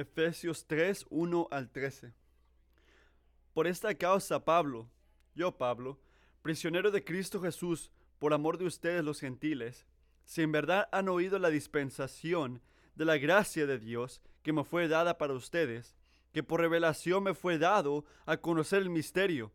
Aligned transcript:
Efesios 0.00 0.66
3, 0.66 1.04
1 1.10 1.48
al 1.50 1.68
13. 1.68 2.14
Por 3.52 3.66
esta 3.66 3.94
causa, 3.94 4.42
Pablo, 4.46 4.88
yo 5.34 5.58
Pablo, 5.58 6.00
prisionero 6.40 6.90
de 6.90 7.04
Cristo 7.04 7.38
Jesús, 7.42 7.90
por 8.18 8.32
amor 8.32 8.56
de 8.56 8.64
ustedes 8.64 9.04
los 9.04 9.20
gentiles, 9.20 9.86
si 10.24 10.40
en 10.40 10.52
verdad 10.52 10.88
han 10.90 11.10
oído 11.10 11.38
la 11.38 11.50
dispensación 11.50 12.62
de 12.94 13.04
la 13.04 13.18
gracia 13.18 13.66
de 13.66 13.78
Dios 13.78 14.22
que 14.42 14.54
me 14.54 14.64
fue 14.64 14.88
dada 14.88 15.18
para 15.18 15.34
ustedes, 15.34 15.94
que 16.32 16.42
por 16.42 16.60
revelación 16.60 17.22
me 17.22 17.34
fue 17.34 17.58
dado 17.58 18.06
a 18.24 18.38
conocer 18.38 18.80
el 18.80 18.88
misterio, 18.88 19.52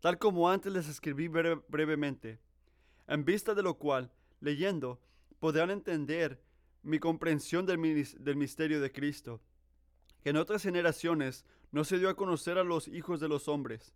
tal 0.00 0.16
como 0.18 0.48
antes 0.48 0.72
les 0.72 0.88
escribí 0.88 1.28
brevemente, 1.28 2.38
en 3.08 3.26
vista 3.26 3.54
de 3.54 3.62
lo 3.62 3.74
cual, 3.74 4.10
leyendo, 4.40 5.02
podrán 5.38 5.70
entender 5.70 6.40
mi 6.82 6.98
comprensión 6.98 7.66
del, 7.66 7.78
del 8.20 8.36
misterio 8.36 8.80
de 8.80 8.90
Cristo, 8.90 9.42
que 10.26 10.30
en 10.30 10.38
otras 10.38 10.64
generaciones 10.64 11.44
no 11.70 11.84
se 11.84 12.00
dio 12.00 12.08
a 12.08 12.16
conocer 12.16 12.58
a 12.58 12.64
los 12.64 12.88
hijos 12.88 13.20
de 13.20 13.28
los 13.28 13.46
hombres, 13.46 13.94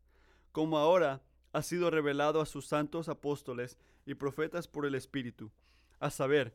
como 0.53 0.79
ahora 0.79 1.25
ha 1.53 1.61
sido 1.61 1.91
revelado 1.91 2.41
a 2.41 2.47
sus 2.47 2.67
santos 2.67 3.09
apóstoles 3.09 3.77
y 4.07 4.15
profetas 4.15 4.69
por 4.69 4.87
el 4.87 4.95
Espíritu, 4.95 5.51
a 5.99 6.09
saber, 6.09 6.55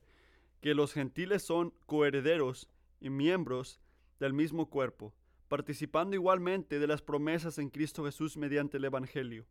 que 0.61 0.75
los 0.75 0.93
gentiles 0.93 1.43
son 1.43 1.73
coherederos 1.87 2.69
y 3.01 3.09
miembros 3.09 3.81
del 4.17 4.31
mismo 4.31 4.69
cuerpo, 4.69 5.13
participando 5.49 6.15
igualmente 6.15 6.79
de 6.79 6.87
las 6.87 7.01
promesas 7.01 7.57
en 7.57 7.69
Cristo 7.69 8.05
Jesús 8.05 8.37
mediante 8.37 8.77
el 8.77 8.85
Evangelio. 8.85 9.45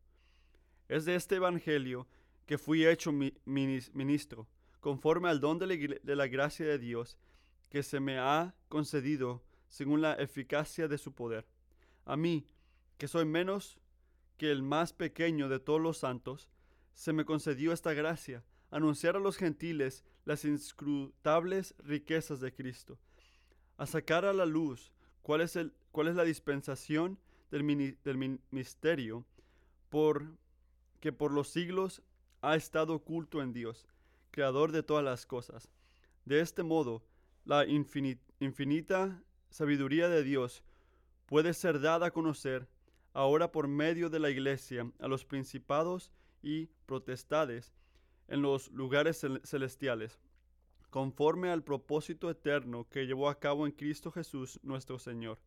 Es 0.89 1.05
de 1.05 1.17
este 1.17 1.35
Evangelio 1.35 2.09
que 2.47 2.57
fui 2.57 2.87
hecho 2.87 3.13
ministro, 3.13 4.49
conforme 4.81 5.29
al 5.29 5.41
don 5.41 5.59
de 5.59 6.17
la 6.17 6.27
gracia 6.29 6.65
de 6.65 6.79
Dios 6.79 7.19
que 7.69 7.83
se 7.83 8.01
me 8.01 8.19
ha 8.19 8.55
concedido 8.71 9.43
según 9.75 10.03
la 10.03 10.15
eficacia 10.15 10.87
de 10.87 10.99
su 10.99 11.15
poder. 11.15 11.49
A 12.05 12.17
mí, 12.17 12.47
que 12.97 13.09
soy 13.09 13.25
menos 13.25 13.77
que 14.37 14.53
el 14.53 14.63
más 14.63 14.93
pequeño 14.93 15.49
de 15.49 15.59
todos 15.59 15.81
los 15.81 15.99
santos, 15.99 16.49
se 16.93 17.13
me 17.13 17.25
concedió 17.25 17.73
esta 17.73 17.93
gracia, 17.93 18.45
anunciar 18.71 19.17
a 19.17 19.19
los 19.19 19.37
gentiles 19.37 20.05
las 20.27 20.45
inscrutables 20.45 21.75
riquezas 21.79 22.39
de 22.39 22.55
Cristo, 22.55 23.01
a 23.77 23.87
sacar 23.87 24.25
a 24.25 24.33
la 24.33 24.47
luz 24.47 24.93
cuál 25.23 25.41
es, 25.41 25.57
el, 25.57 25.73
cuál 25.91 26.07
es 26.07 26.15
la 26.15 26.23
dispensación 26.23 27.19
del, 27.51 27.65
misterio 28.53 29.27
por, 29.91 30.37
que 31.01 31.13
por 31.13 31.33
los 31.33 31.49
siglos 31.49 32.01
ha 32.43 32.55
estado 32.55 32.95
oculto 32.95 33.43
en 33.43 33.53
Dios, 33.53 33.89
creador 34.31 34.71
de 34.71 34.85
todas 34.85 35.05
las 35.05 35.27
cosas. 35.27 35.69
De 36.27 36.39
este 36.39 36.63
modo, 36.63 37.03
la 37.45 37.67
infinita 37.67 39.21
sabiduría 39.55 40.09
de 40.09 40.25
Dios 40.25 40.65
puede 41.27 41.55
ser 41.55 41.81
dada 41.81 42.07
a 42.07 42.11
conocer 42.11 42.67
ahora 43.13 43.53
por 43.53 43.69
medio 43.69 44.11
de 44.11 44.19
la 44.19 44.29
iglesia 44.29 44.91
a 44.99 45.07
los 45.07 45.25
principados 45.25 46.11
y 46.43 46.67
protestades 46.87 47.73
en 48.27 48.43
los 48.43 48.73
lugares 48.73 49.25
celestiales, 49.45 50.19
conforme 50.91 51.51
al 51.51 51.63
propósito 51.63 52.29
eterno 52.31 52.89
que 52.89 53.07
llevó 53.07 53.29
a 53.29 53.39
cabo 53.39 53.65
en 53.65 53.71
Cristo 53.71 54.11
Jesús 54.11 54.59
nuestro 54.65 54.99
Señor, 54.99 55.39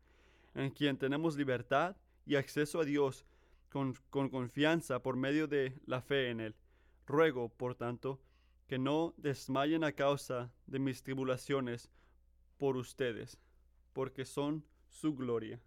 en 0.56 0.72
quien 0.72 0.98
tenemos 0.98 1.36
libertad 1.36 1.98
y 2.26 2.36
acceso 2.36 2.80
a 2.80 2.86
Dios 2.86 3.26
con, 3.70 3.94
con 4.10 4.30
confianza 4.30 5.04
por 5.04 5.18
medio 5.18 5.50
de 5.50 5.74
la 5.86 6.00
fe 6.02 6.30
en 6.30 6.40
Él. 6.40 6.56
Ruego, 7.06 7.50
por 7.50 7.76
tanto, 7.76 8.22
que 8.68 8.80
no 8.80 9.14
desmayen 9.18 9.84
a 9.84 9.92
causa 9.92 10.50
de 10.66 10.80
mis 10.80 11.04
tribulaciones 11.04 11.92
por 12.58 12.78
ustedes, 12.78 13.38
porque 13.98 14.26
son 14.26 14.64
su 14.92 15.16
gloria. 15.16 15.60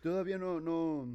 Todavía 0.00 0.38
no, 0.38 0.62
no, 0.62 1.06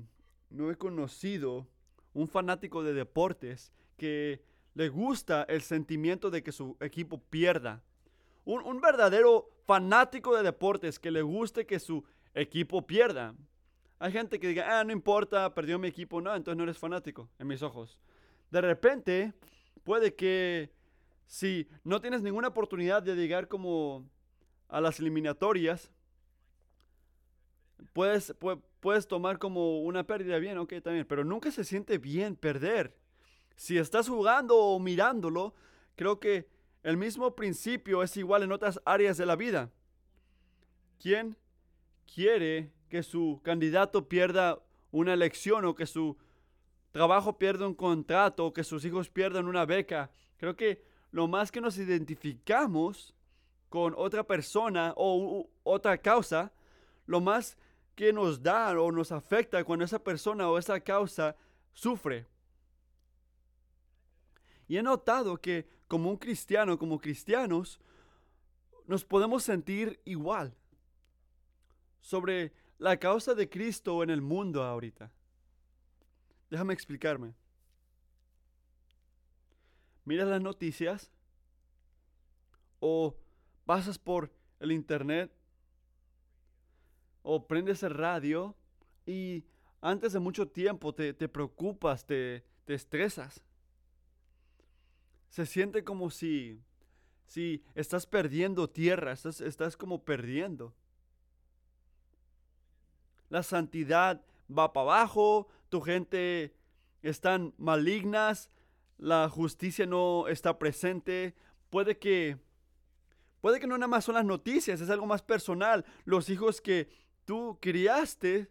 no 0.52 0.70
he 0.70 0.76
conocido 0.76 1.66
un 2.14 2.28
fanático 2.28 2.84
de 2.84 2.94
deportes 2.94 3.72
que 3.98 4.44
le 4.76 4.90
gusta 4.90 5.42
el 5.50 5.64
sentimiento 5.64 6.30
de 6.30 6.44
que 6.44 6.52
su 6.52 6.78
equipo 6.80 7.18
pierda. 7.18 7.82
Un, 8.46 8.62
un, 8.62 8.80
verdadero 8.80 9.50
fanático 9.66 10.38
de 10.38 10.44
deportes 10.44 11.00
que 11.00 11.10
le 11.10 11.24
guste 11.24 11.66
que 11.66 11.80
su 11.80 12.04
equipo 12.36 12.86
pierda. 12.86 13.34
Hay 13.98 14.12
gente 14.12 14.40
que 14.40 14.50
diga, 14.50 14.80
ah, 14.80 14.84
no 14.84 14.92
importa, 14.92 15.52
perdió 15.56 15.80
mi 15.80 15.88
equipo. 15.88 16.22
No, 16.22 16.36
entonces 16.36 16.58
no 16.60 16.64
eres 16.64 16.78
fanático, 16.78 17.28
en 17.40 17.48
mis 17.48 17.64
ojos. 17.64 17.98
De 18.52 18.62
repente, 18.62 19.34
puede 19.84 20.14
que 20.14 20.70
si 21.26 21.68
no 21.84 22.00
tienes 22.00 22.22
ninguna 22.22 22.50
oportunidad 22.50 23.02
de 23.02 23.16
llegar 23.16 23.48
como 23.48 24.06
a 24.74 24.82
las 24.82 25.00
eliminatorias, 25.00 25.92
puedes, 27.94 28.34
puedes 28.80 29.08
tomar 29.08 29.38
como 29.38 29.82
una 29.82 30.04
pérdida 30.04 30.40
bien, 30.40 30.58
ok, 30.58 30.74
también, 30.84 31.06
pero 31.08 31.24
nunca 31.24 31.52
se 31.52 31.64
siente 31.64 32.00
bien 32.00 32.36
perder. 32.36 32.98
Si 33.56 33.78
estás 33.78 34.10
jugando 34.10 34.58
o 34.58 34.80
mirándolo, 34.80 35.54
creo 35.96 36.20
que 36.20 36.50
el 36.82 36.98
mismo 36.98 37.36
principio 37.36 38.02
es 38.02 38.18
igual 38.18 38.42
en 38.42 38.52
otras 38.52 38.82
áreas 38.84 39.16
de 39.18 39.28
la 39.28 39.36
vida. 39.36 39.72
¿Quién 41.00 41.38
quiere 42.12 42.72
que 42.90 43.04
su 43.04 43.42
candidato 43.44 44.10
pierda 44.10 44.60
una 44.90 45.14
elección 45.14 45.66
o 45.66 45.76
que 45.76 45.86
su 45.86 46.18
trabajo 46.92 47.38
pierda 47.38 47.68
un 47.68 47.76
contrato 47.76 48.48
o 48.48 48.54
que 48.54 48.64
sus 48.64 48.84
hijos 48.86 49.12
pierdan 49.12 49.48
una 49.48 49.66
beca? 49.66 50.10
Creo 50.38 50.56
que 50.56 50.84
lo 51.12 51.28
más 51.28 51.52
que 51.52 51.62
nos 51.62 51.78
identificamos 51.78 53.14
con 53.74 53.96
otra 53.98 54.22
persona 54.22 54.94
o 54.98 55.50
otra 55.64 55.98
causa, 55.98 56.54
lo 57.08 57.20
más 57.20 57.58
que 57.96 58.14
nos 58.14 58.44
da 58.44 58.80
o 58.80 58.92
nos 58.92 59.12
afecta 59.12 59.64
cuando 59.64 59.84
esa 59.84 59.98
persona 59.98 60.48
o 60.48 60.60
esa 60.60 60.80
causa 60.80 61.36
sufre. 61.74 62.28
Y 64.68 64.78
he 64.78 64.84
notado 64.84 65.38
que 65.38 65.68
como 65.88 66.12
un 66.12 66.18
cristiano, 66.18 66.78
como 66.78 67.00
cristianos, 67.00 67.80
nos 68.86 69.04
podemos 69.04 69.42
sentir 69.42 70.00
igual 70.06 70.54
sobre 72.00 72.54
la 72.78 72.98
causa 72.98 73.34
de 73.34 73.50
Cristo 73.50 74.04
en 74.04 74.12
el 74.12 74.22
mundo 74.22 74.62
ahorita. 74.62 75.12
Déjame 76.52 76.76
explicarme. 76.76 77.34
Miras 80.06 80.28
las 80.28 80.44
noticias 80.44 81.10
o 82.80 83.16
pasas 83.66 83.98
por 83.98 84.32
el 84.60 84.72
internet 84.72 85.32
o 87.22 87.48
prendes 87.48 87.84
el 87.84 87.94
radio 87.94 88.56
y 89.06 89.46
antes 89.82 90.14
de 90.14 90.20
mucho 90.20 90.48
tiempo 90.48 90.94
te, 90.94 91.14
preocupas, 91.14 92.06
te, 92.06 92.44
te, 92.66 92.74
estresas. 92.74 93.44
Se 95.30 95.46
siente 95.46 95.84
como 95.84 96.10
si, 96.10 96.62
si 97.26 97.64
estás 97.76 98.06
perdiendo 98.06 98.70
tierra, 98.70 99.12
estás, 99.12 99.42
estás 99.42 99.76
como 99.76 100.04
perdiendo. 100.04 100.74
La 103.30 103.44
santidad 103.44 104.22
va 104.50 104.72
para 104.72 104.84
abajo, 104.84 105.48
tu 105.70 105.82
gente 105.82 106.54
están 107.02 107.54
malignas, 107.58 108.50
la 108.98 109.28
justicia 109.28 109.86
no 109.86 110.28
está 110.28 110.58
presente. 110.58 111.36
Puede 111.70 111.98
que, 111.98 112.38
puede 113.44 113.60
que 113.60 113.68
no 113.68 113.78
nada 113.78 113.90
más 113.90 114.06
son 114.06 114.16
las 114.16 114.24
noticias, 114.24 114.80
es 114.80 114.90
algo 114.90 115.06
más 115.06 115.22
personal. 115.22 115.84
Los 116.06 116.30
hijos 116.30 116.62
que 116.62 116.88
tú 117.26 117.58
criaste 117.60 118.50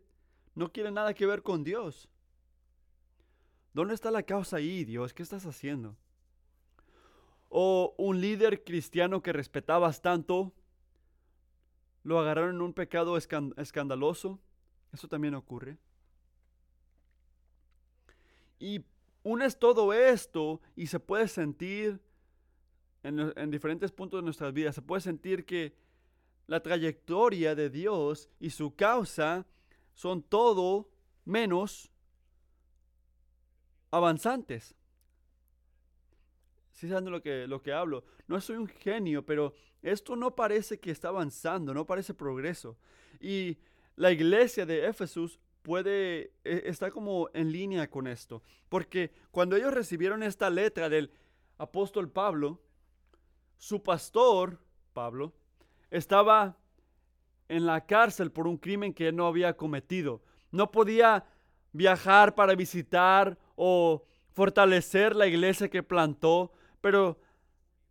no 0.54 0.70
quiere 0.70 0.90
nada 0.90 1.14
que 1.14 1.24
ver 1.24 1.42
con 1.42 1.64
Dios. 1.64 2.10
¿Dónde 3.72 3.94
está 3.94 4.10
la 4.10 4.22
causa 4.22 4.58
ahí, 4.58 4.84
Dios? 4.84 5.14
¿Qué 5.14 5.22
estás 5.22 5.46
haciendo? 5.46 5.96
O 7.48 7.94
un 7.96 8.20
líder 8.20 8.64
cristiano 8.64 9.22
que 9.22 9.32
respetabas 9.32 10.02
tanto, 10.02 10.52
lo 12.02 12.20
agarraron 12.20 12.56
en 12.56 12.60
un 12.60 12.74
pecado 12.74 13.16
escandaloso. 13.16 14.40
Eso 14.92 15.08
también 15.08 15.34
ocurre. 15.34 15.78
Y 18.58 18.84
unes 19.22 19.58
todo 19.58 19.94
esto 19.94 20.60
y 20.76 20.88
se 20.88 21.00
puede 21.00 21.28
sentir 21.28 21.98
en, 23.02 23.32
en 23.36 23.50
diferentes 23.50 23.92
puntos 23.92 24.20
de 24.20 24.24
nuestras 24.24 24.52
vidas, 24.52 24.74
se 24.74 24.82
puede 24.82 25.00
sentir 25.00 25.44
que 25.44 25.74
la 26.46 26.60
trayectoria 26.60 27.54
de 27.54 27.70
Dios 27.70 28.28
y 28.40 28.50
su 28.50 28.74
causa 28.74 29.46
son 29.94 30.22
todo 30.22 30.90
menos 31.24 31.90
avanzantes. 33.90 34.74
Si 36.72 36.86
¿Sí 36.86 36.88
saben 36.88 37.10
lo 37.10 37.22
que, 37.22 37.46
lo 37.46 37.62
que 37.62 37.72
hablo, 37.72 38.04
no 38.26 38.40
soy 38.40 38.56
un 38.56 38.66
genio, 38.66 39.24
pero 39.24 39.54
esto 39.82 40.16
no 40.16 40.34
parece 40.34 40.80
que 40.80 40.90
está 40.90 41.08
avanzando, 41.08 41.72
no 41.72 41.86
parece 41.86 42.14
progreso. 42.14 42.76
Y 43.20 43.58
la 43.96 44.10
iglesia 44.10 44.66
de 44.66 44.86
Éfesus 44.86 45.38
puede, 45.62 46.32
e, 46.42 46.62
está 46.64 46.90
como 46.90 47.30
en 47.34 47.52
línea 47.52 47.88
con 47.88 48.06
esto, 48.06 48.42
porque 48.68 49.12
cuando 49.30 49.56
ellos 49.56 49.72
recibieron 49.72 50.22
esta 50.22 50.50
letra 50.50 50.88
del 50.88 51.12
apóstol 51.58 52.10
Pablo, 52.10 52.60
su 53.62 53.80
pastor, 53.80 54.58
Pablo, 54.92 55.32
estaba 55.88 56.56
en 57.48 57.64
la 57.64 57.86
cárcel 57.86 58.32
por 58.32 58.48
un 58.48 58.56
crimen 58.56 58.92
que 58.92 59.06
él 59.06 59.14
no 59.14 59.28
había 59.28 59.56
cometido. 59.56 60.20
No 60.50 60.72
podía 60.72 61.24
viajar 61.70 62.34
para 62.34 62.56
visitar 62.56 63.38
o 63.54 64.04
fortalecer 64.32 65.14
la 65.14 65.28
iglesia 65.28 65.70
que 65.70 65.84
plantó, 65.84 66.52
pero 66.80 67.20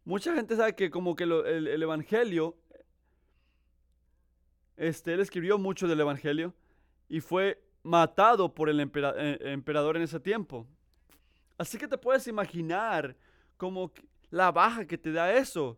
mucha 0.04 0.36
gente 0.36 0.58
sabe 0.58 0.76
que 0.76 0.90
como 0.90 1.16
que 1.16 1.24
el, 1.24 1.68
el, 1.68 1.82
Evangelio, 1.82 2.58
este, 4.76 5.14
él 5.14 5.22
escribió 5.22 5.58
mucho 5.58 5.88
del 5.88 6.02
Evangelio 6.02 6.54
y 7.08 7.22
fue 7.22 7.64
matado 7.82 8.54
por 8.54 8.68
el 8.68 8.78
eh, 8.82 9.38
emperador 9.40 9.96
en 9.96 10.04
ese 10.04 10.20
tiempo. 10.20 10.68
Así 11.58 11.78
que 11.78 11.88
te 11.88 11.98
puedes 11.98 12.28
imaginar 12.28 13.16
como 13.56 13.94
la 14.32 14.52
baja 14.52 14.86
que 14.86 14.98
te 14.98 15.12
da 15.12 15.34
eso. 15.34 15.78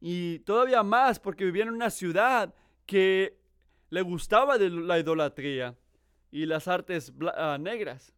Y 0.00 0.40
todavía 0.40 0.82
más 0.82 1.20
porque 1.20 1.44
vivía 1.44 1.62
en 1.62 1.70
una 1.70 1.90
ciudad 1.90 2.52
que 2.86 3.38
le 3.90 4.02
gustaba 4.02 4.58
de 4.58 4.70
la 4.70 4.98
idolatría 4.98 5.76
y 6.32 6.46
las 6.46 6.66
artes 6.66 7.12
ah, 7.36 7.56
negras. 7.60 8.12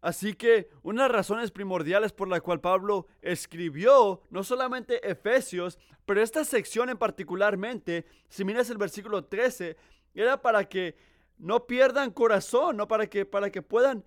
Así 0.00 0.34
que 0.34 0.68
una 0.82 1.02
de 1.02 1.08
las 1.08 1.16
razones 1.16 1.50
primordiales 1.50 2.12
por 2.12 2.28
la 2.28 2.40
cual 2.40 2.60
Pablo 2.60 3.06
escribió 3.22 4.22
no 4.30 4.44
solamente 4.44 5.10
Efesios, 5.10 5.78
pero 6.04 6.22
esta 6.22 6.44
sección 6.44 6.90
en 6.90 6.98
particularmente, 6.98 8.06
si 8.28 8.44
miras 8.44 8.68
el 8.70 8.76
versículo 8.76 9.24
13, 9.24 9.76
era 10.14 10.40
para 10.40 10.68
que 10.68 10.96
no 11.38 11.66
pierdan 11.66 12.10
corazón, 12.10 12.76
no 12.76 12.86
para 12.86 13.06
que 13.08 13.24
para 13.26 13.50
que 13.50 13.62
puedan 13.62 14.04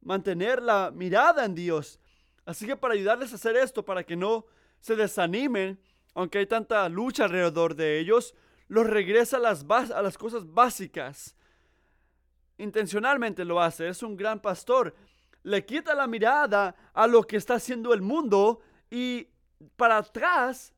mantener 0.00 0.62
la 0.62 0.90
mirada 0.90 1.44
en 1.44 1.54
Dios. 1.54 2.00
Así 2.44 2.66
que 2.66 2.76
para 2.76 2.94
ayudarles 2.94 3.32
a 3.32 3.36
hacer 3.36 3.56
esto, 3.56 3.84
para 3.84 4.04
que 4.04 4.16
no 4.16 4.46
se 4.80 4.96
desanimen, 4.96 5.80
aunque 6.14 6.38
hay 6.38 6.46
tanta 6.46 6.88
lucha 6.88 7.24
alrededor 7.24 7.74
de 7.74 7.98
ellos, 7.98 8.34
los 8.68 8.86
regresa 8.86 9.38
a 9.38 10.02
las, 10.02 10.18
cosas 10.18 10.52
básicas. 10.52 11.36
Intencionalmente 12.58 13.44
lo 13.44 13.60
hace, 13.60 13.88
es 13.88 14.02
un 14.02 14.16
gran 14.16 14.40
pastor. 14.40 14.94
Le 15.42 15.64
quita 15.64 15.94
la 15.94 16.06
mirada 16.06 16.74
a 16.92 17.06
lo 17.06 17.22
que 17.22 17.36
está 17.36 17.54
haciendo 17.54 17.92
el 17.92 18.00
mundo 18.00 18.60
y 18.90 19.28
para 19.76 19.98
atrás 19.98 20.72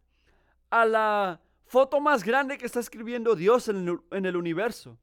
a 0.70 0.84
la 0.84 1.40
foto 1.66 2.00
más 2.00 2.24
grande 2.24 2.58
que 2.58 2.66
está 2.66 2.80
escribiendo 2.80 3.34
Dios 3.36 3.68
en 3.68 4.00
el, 4.10 4.36
universo. 4.36 4.98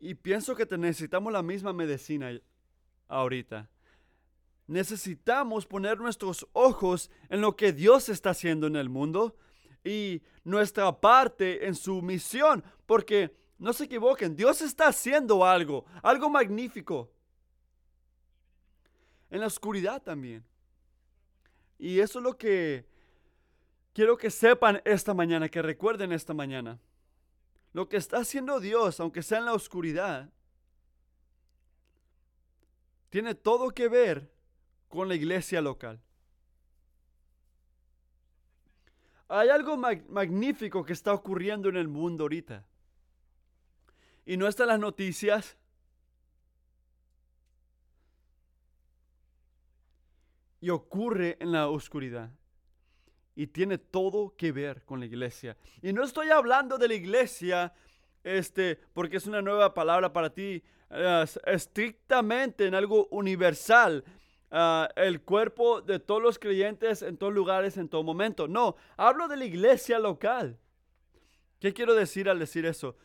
Y 0.00 0.14
pienso 0.14 0.54
que 0.56 0.66
necesitamos 0.76 1.32
la 1.32 1.42
misma 1.42 1.72
medicina 1.72 2.30
ahorita. 3.08 3.68
Necesitamos 4.66 5.64
poner 5.64 5.98
nuestros 5.98 6.46
ojos 6.52 7.10
en 7.28 7.40
lo 7.40 7.54
que 7.54 7.72
Dios 7.72 8.08
está 8.08 8.30
haciendo 8.30 8.66
en 8.66 8.76
el 8.76 8.88
mundo 8.88 9.36
y 9.84 10.22
nuestra 10.42 11.00
parte 11.00 11.66
en 11.66 11.76
su 11.76 12.02
misión, 12.02 12.64
porque 12.84 13.34
no 13.58 13.72
se 13.72 13.84
equivoquen, 13.84 14.34
Dios 14.34 14.60
está 14.60 14.88
haciendo 14.88 15.44
algo, 15.44 15.84
algo 16.02 16.28
magnífico. 16.28 17.10
En 19.30 19.40
la 19.40 19.46
oscuridad 19.46 20.02
también. 20.02 20.44
Y 21.78 22.00
eso 22.00 22.18
es 22.18 22.22
lo 22.24 22.36
que 22.36 22.86
quiero 23.92 24.16
que 24.16 24.30
sepan 24.30 24.82
esta 24.84 25.14
mañana, 25.14 25.48
que 25.48 25.62
recuerden 25.62 26.12
esta 26.12 26.34
mañana. 26.34 26.80
Lo 27.72 27.88
que 27.88 27.98
está 27.98 28.18
haciendo 28.18 28.58
Dios, 28.58 28.98
aunque 29.00 29.22
sea 29.22 29.38
en 29.38 29.44
la 29.44 29.52
oscuridad, 29.52 30.30
tiene 33.10 33.34
todo 33.34 33.70
que 33.70 33.88
ver 33.88 34.35
con 34.88 35.08
la 35.08 35.14
iglesia 35.14 35.60
local. 35.60 36.00
Hay 39.28 39.48
algo 39.48 39.76
magnífico 39.76 40.84
que 40.84 40.92
está 40.92 41.12
ocurriendo 41.12 41.68
en 41.68 41.76
el 41.76 41.88
mundo 41.88 42.24
ahorita. 42.24 42.64
Y 44.24 44.36
no 44.36 44.46
están 44.46 44.68
las 44.68 44.78
noticias. 44.78 45.56
Y 50.60 50.70
ocurre 50.70 51.36
en 51.40 51.52
la 51.52 51.68
oscuridad. 51.68 52.30
Y 53.34 53.48
tiene 53.48 53.78
todo 53.78 54.34
que 54.36 54.52
ver 54.52 54.84
con 54.84 55.00
la 55.00 55.06
iglesia. 55.06 55.56
Y 55.82 55.92
no 55.92 56.04
estoy 56.04 56.30
hablando 56.30 56.78
de 56.78 56.88
la 56.88 56.94
iglesia, 56.94 57.74
este, 58.22 58.76
porque 58.94 59.18
es 59.18 59.26
una 59.26 59.42
nueva 59.42 59.74
palabra 59.74 60.12
para 60.12 60.30
ti, 60.30 60.62
estrictamente 61.44 62.66
en 62.66 62.74
algo 62.74 63.08
universal. 63.10 64.04
Ah, 64.50 64.88
el 64.94 65.22
cuerpo 65.22 65.80
de 65.80 65.98
todos 65.98 66.22
los 66.22 66.38
creyentes 66.38 67.02
en 67.02 67.16
todos 67.16 67.32
lugares, 67.32 67.76
en 67.76 67.88
todo 67.88 68.02
momento. 68.02 68.46
No, 68.46 68.76
hablo 68.96 69.26
de 69.28 69.36
la 69.36 69.44
iglesia 69.44 69.98
local. 69.98 70.58
¿Qué 71.58 71.72
quiero 71.72 71.94
decir 71.94 72.28
al 72.28 72.38
decir 72.38 72.64
eso? 72.64 72.96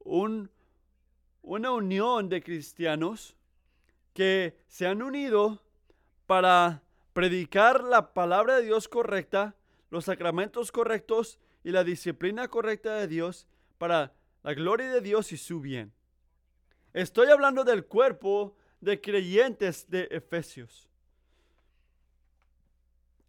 Un, 0.00 0.50
una 1.42 1.70
unión 1.70 2.28
de 2.28 2.42
cristianos 2.42 3.36
que 4.14 4.58
se 4.66 4.86
han 4.86 5.02
unido 5.02 5.62
para 6.26 6.82
predicar 7.12 7.84
la 7.84 8.12
palabra 8.12 8.56
de 8.56 8.62
Dios 8.62 8.88
correcta, 8.88 9.54
los 9.90 10.06
sacramentos 10.06 10.72
correctos 10.72 11.38
y 11.62 11.70
la 11.70 11.84
disciplina 11.84 12.48
correcta 12.48 12.94
de 12.94 13.06
Dios 13.06 13.46
para 13.78 14.12
la 14.42 14.54
gloria 14.54 14.90
de 14.90 15.00
Dios 15.00 15.32
y 15.32 15.36
su 15.36 15.60
bien. 15.60 15.92
Estoy 16.92 17.28
hablando 17.28 17.62
del 17.62 17.84
cuerpo 17.86 18.56
de 18.80 19.00
creyentes 19.00 19.88
de 19.88 20.08
Efesios. 20.10 20.88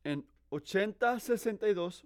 En 0.04 0.26
8062, 0.50 2.06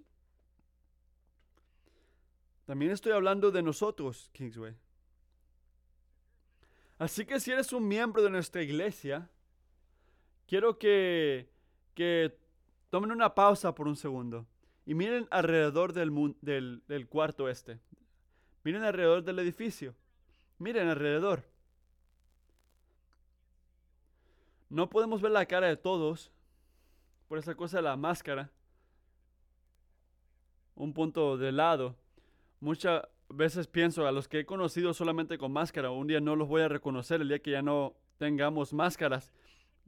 también 2.66 2.90
estoy 2.90 3.12
hablando 3.12 3.50
de 3.50 3.62
nosotros, 3.62 4.28
Kingsway. 4.32 4.74
Así 6.98 7.24
que 7.24 7.40
si 7.40 7.52
eres 7.52 7.72
un 7.72 7.86
miembro 7.86 8.22
de 8.22 8.30
nuestra 8.30 8.62
iglesia, 8.62 9.28
quiero 10.46 10.78
que, 10.78 11.48
que 11.94 12.36
tomen 12.90 13.12
una 13.12 13.34
pausa 13.34 13.74
por 13.74 13.86
un 13.86 13.96
segundo 13.96 14.46
y 14.86 14.94
miren 14.94 15.26
alrededor 15.30 15.92
del, 15.92 16.34
del, 16.40 16.82
del 16.86 17.08
cuarto 17.08 17.48
este. 17.48 17.78
Miren 18.64 18.84
alrededor 18.84 19.22
del 19.22 19.38
edificio. 19.38 19.94
Miren 20.58 20.88
alrededor. 20.88 21.44
No 24.68 24.90
podemos 24.90 25.20
ver 25.20 25.32
la 25.32 25.46
cara 25.46 25.68
de 25.68 25.76
todos 25.76 26.32
por 27.28 27.38
esa 27.38 27.54
cosa 27.54 27.78
de 27.78 27.84
la 27.84 27.96
máscara. 27.96 28.50
Un 30.74 30.92
punto 30.92 31.36
de 31.36 31.52
lado. 31.52 31.96
Muchas 32.60 33.02
veces 33.28 33.66
pienso 33.66 34.06
a 34.06 34.12
los 34.12 34.28
que 34.28 34.40
he 34.40 34.46
conocido 34.46 34.94
solamente 34.94 35.38
con 35.38 35.52
máscara, 35.52 35.90
un 35.90 36.06
día 36.06 36.20
no 36.20 36.36
los 36.36 36.48
voy 36.48 36.62
a 36.62 36.68
reconocer 36.68 37.20
el 37.20 37.28
día 37.28 37.40
que 37.40 37.52
ya 37.52 37.62
no 37.62 37.94
tengamos 38.18 38.72
máscaras. 38.72 39.32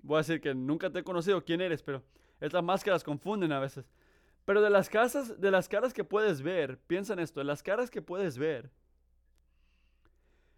Voy 0.02 0.16
a 0.16 0.18
decir 0.18 0.40
que 0.40 0.54
nunca 0.54 0.90
te 0.90 1.00
he 1.00 1.04
conocido 1.04 1.44
quién 1.44 1.60
eres, 1.60 1.82
pero 1.82 2.02
estas 2.40 2.62
máscaras 2.62 3.04
confunden 3.04 3.52
a 3.52 3.60
veces. 3.60 3.90
Pero 4.44 4.62
de 4.62 4.70
las 4.70 4.88
casas, 4.88 5.40
de 5.40 5.50
las 5.50 5.68
caras 5.68 5.92
que 5.92 6.04
puedes 6.04 6.40
ver, 6.40 6.78
piensa 6.86 7.12
en 7.12 7.18
esto, 7.18 7.40
de 7.40 7.44
las 7.44 7.62
caras 7.62 7.90
que 7.90 8.00
puedes 8.00 8.38
ver. 8.38 8.70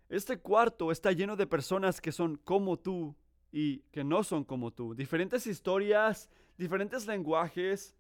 Este 0.09 0.39
cuarto 0.39 0.91
está 0.91 1.13
lleno 1.13 1.37
de 1.37 1.47
personas 1.47 2.01
que 2.01 2.13
son 2.13 2.37
como 2.37 2.79
tú, 2.79 3.15
y 3.53 3.79
que 3.93 4.05
no 4.05 4.23
son 4.23 4.45
como 4.45 4.71
tú. 4.71 4.95
Diferentes 4.95 5.47
historias, 5.47 6.29
diferentes 6.57 7.07
lenguajes, 7.07 7.97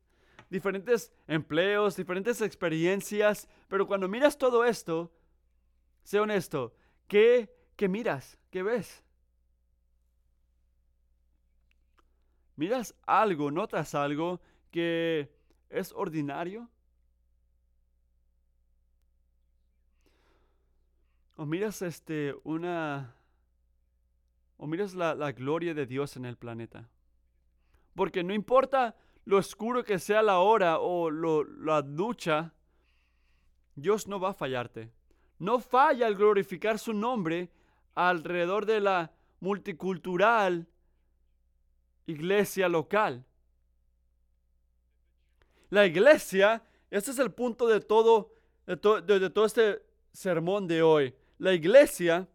diferentes 0.49 1.13
empleos, 1.27 1.97
diferentes 1.97 2.41
experiencias. 2.41 3.49
Pero 3.69 3.87
cuando 3.87 4.09
miras 4.09 4.39
todo 4.39 4.65
esto, 4.65 5.11
sé 6.03 6.21
honesto, 6.21 6.75
¿qué, 7.09 7.53
qué 7.77 7.89
miras? 7.89 8.39
¿Qué 8.51 8.63
ves? 8.63 9.03
¿Miras 12.57 12.95
algo, 13.07 13.51
notas 13.51 13.95
algo 13.95 14.41
que 14.71 15.33
es 15.71 15.93
ordinario? 15.93 16.69
¿O 21.37 21.47
miras 21.47 21.81
este, 21.81 22.35
una, 22.45 23.15
o 24.63 24.67
miras 24.67 24.95
la, 24.95 25.33
gloria 25.33 25.73
de 25.73 25.87
Dios 25.87 26.19
en 26.19 26.27
el 26.27 26.37
planeta. 26.37 26.87
Porque 27.95 28.23
no 28.23 28.35
importa 28.35 28.95
lo 29.25 29.39
oscuro 29.39 29.83
que 29.83 29.99
sea 29.99 30.21
la 30.21 30.41
hora 30.41 30.81
o 30.81 31.11
la 31.11 31.81
ducha, 31.81 32.53
Dios 33.75 34.07
no 34.07 34.21
va 34.21 34.31
a 34.31 34.35
fallarte. 34.35 34.93
No 35.39 35.61
falla 35.61 36.07
al 36.07 36.15
glorificar 36.15 36.79
su 36.79 36.93
nombre 36.93 37.51
alrededor 37.95 38.67
de 38.67 38.81
la 38.81 39.11
multicultural 39.41 40.69
iglesia 42.05 42.69
local. 42.69 43.25
La 45.71 45.87
iglesia, 45.87 46.63
este 46.91 47.13
es 47.13 47.19
el 47.19 47.33
punto 47.33 47.67
de 47.67 47.81
todo, 47.81 48.35
de 48.67 48.77
todo 48.77 49.47
este 49.47 49.83
sermón 50.13 50.69
de 50.69 50.83
hoy. 50.83 51.15
La 51.39 51.55
iglesia 51.55 52.29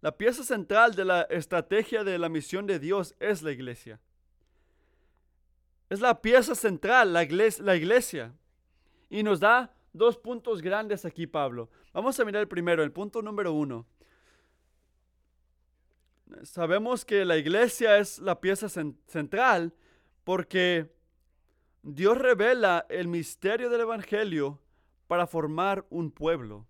la 0.00 0.16
pieza 0.16 0.42
central 0.44 0.94
de 0.94 1.04
la 1.04 1.22
estrategia 1.22 2.04
de 2.04 2.18
la 2.18 2.28
misión 2.28 2.66
de 2.66 2.78
Dios 2.78 3.14
es 3.20 3.42
la 3.42 3.52
iglesia. 3.52 4.00
Es 5.90 6.00
la 6.00 6.22
pieza 6.22 6.54
central, 6.54 7.12
la 7.12 7.22
iglesia. 7.22 8.32
Y 9.10 9.22
nos 9.22 9.40
da 9.40 9.74
dos 9.92 10.16
puntos 10.16 10.62
grandes 10.62 11.04
aquí, 11.04 11.26
Pablo. 11.26 11.68
Vamos 11.92 12.18
a 12.18 12.24
mirar 12.24 12.42
el 12.42 12.48
primero, 12.48 12.82
el 12.82 12.92
punto 12.92 13.20
número 13.20 13.52
uno. 13.52 13.86
Sabemos 16.44 17.04
que 17.04 17.24
la 17.24 17.36
iglesia 17.36 17.98
es 17.98 18.20
la 18.20 18.40
pieza 18.40 18.68
central 18.68 19.74
porque 20.24 20.94
Dios 21.82 22.16
revela 22.16 22.86
el 22.88 23.08
misterio 23.08 23.68
del 23.68 23.80
Evangelio 23.80 24.60
para 25.08 25.26
formar 25.26 25.84
un 25.90 26.12
pueblo. 26.12 26.66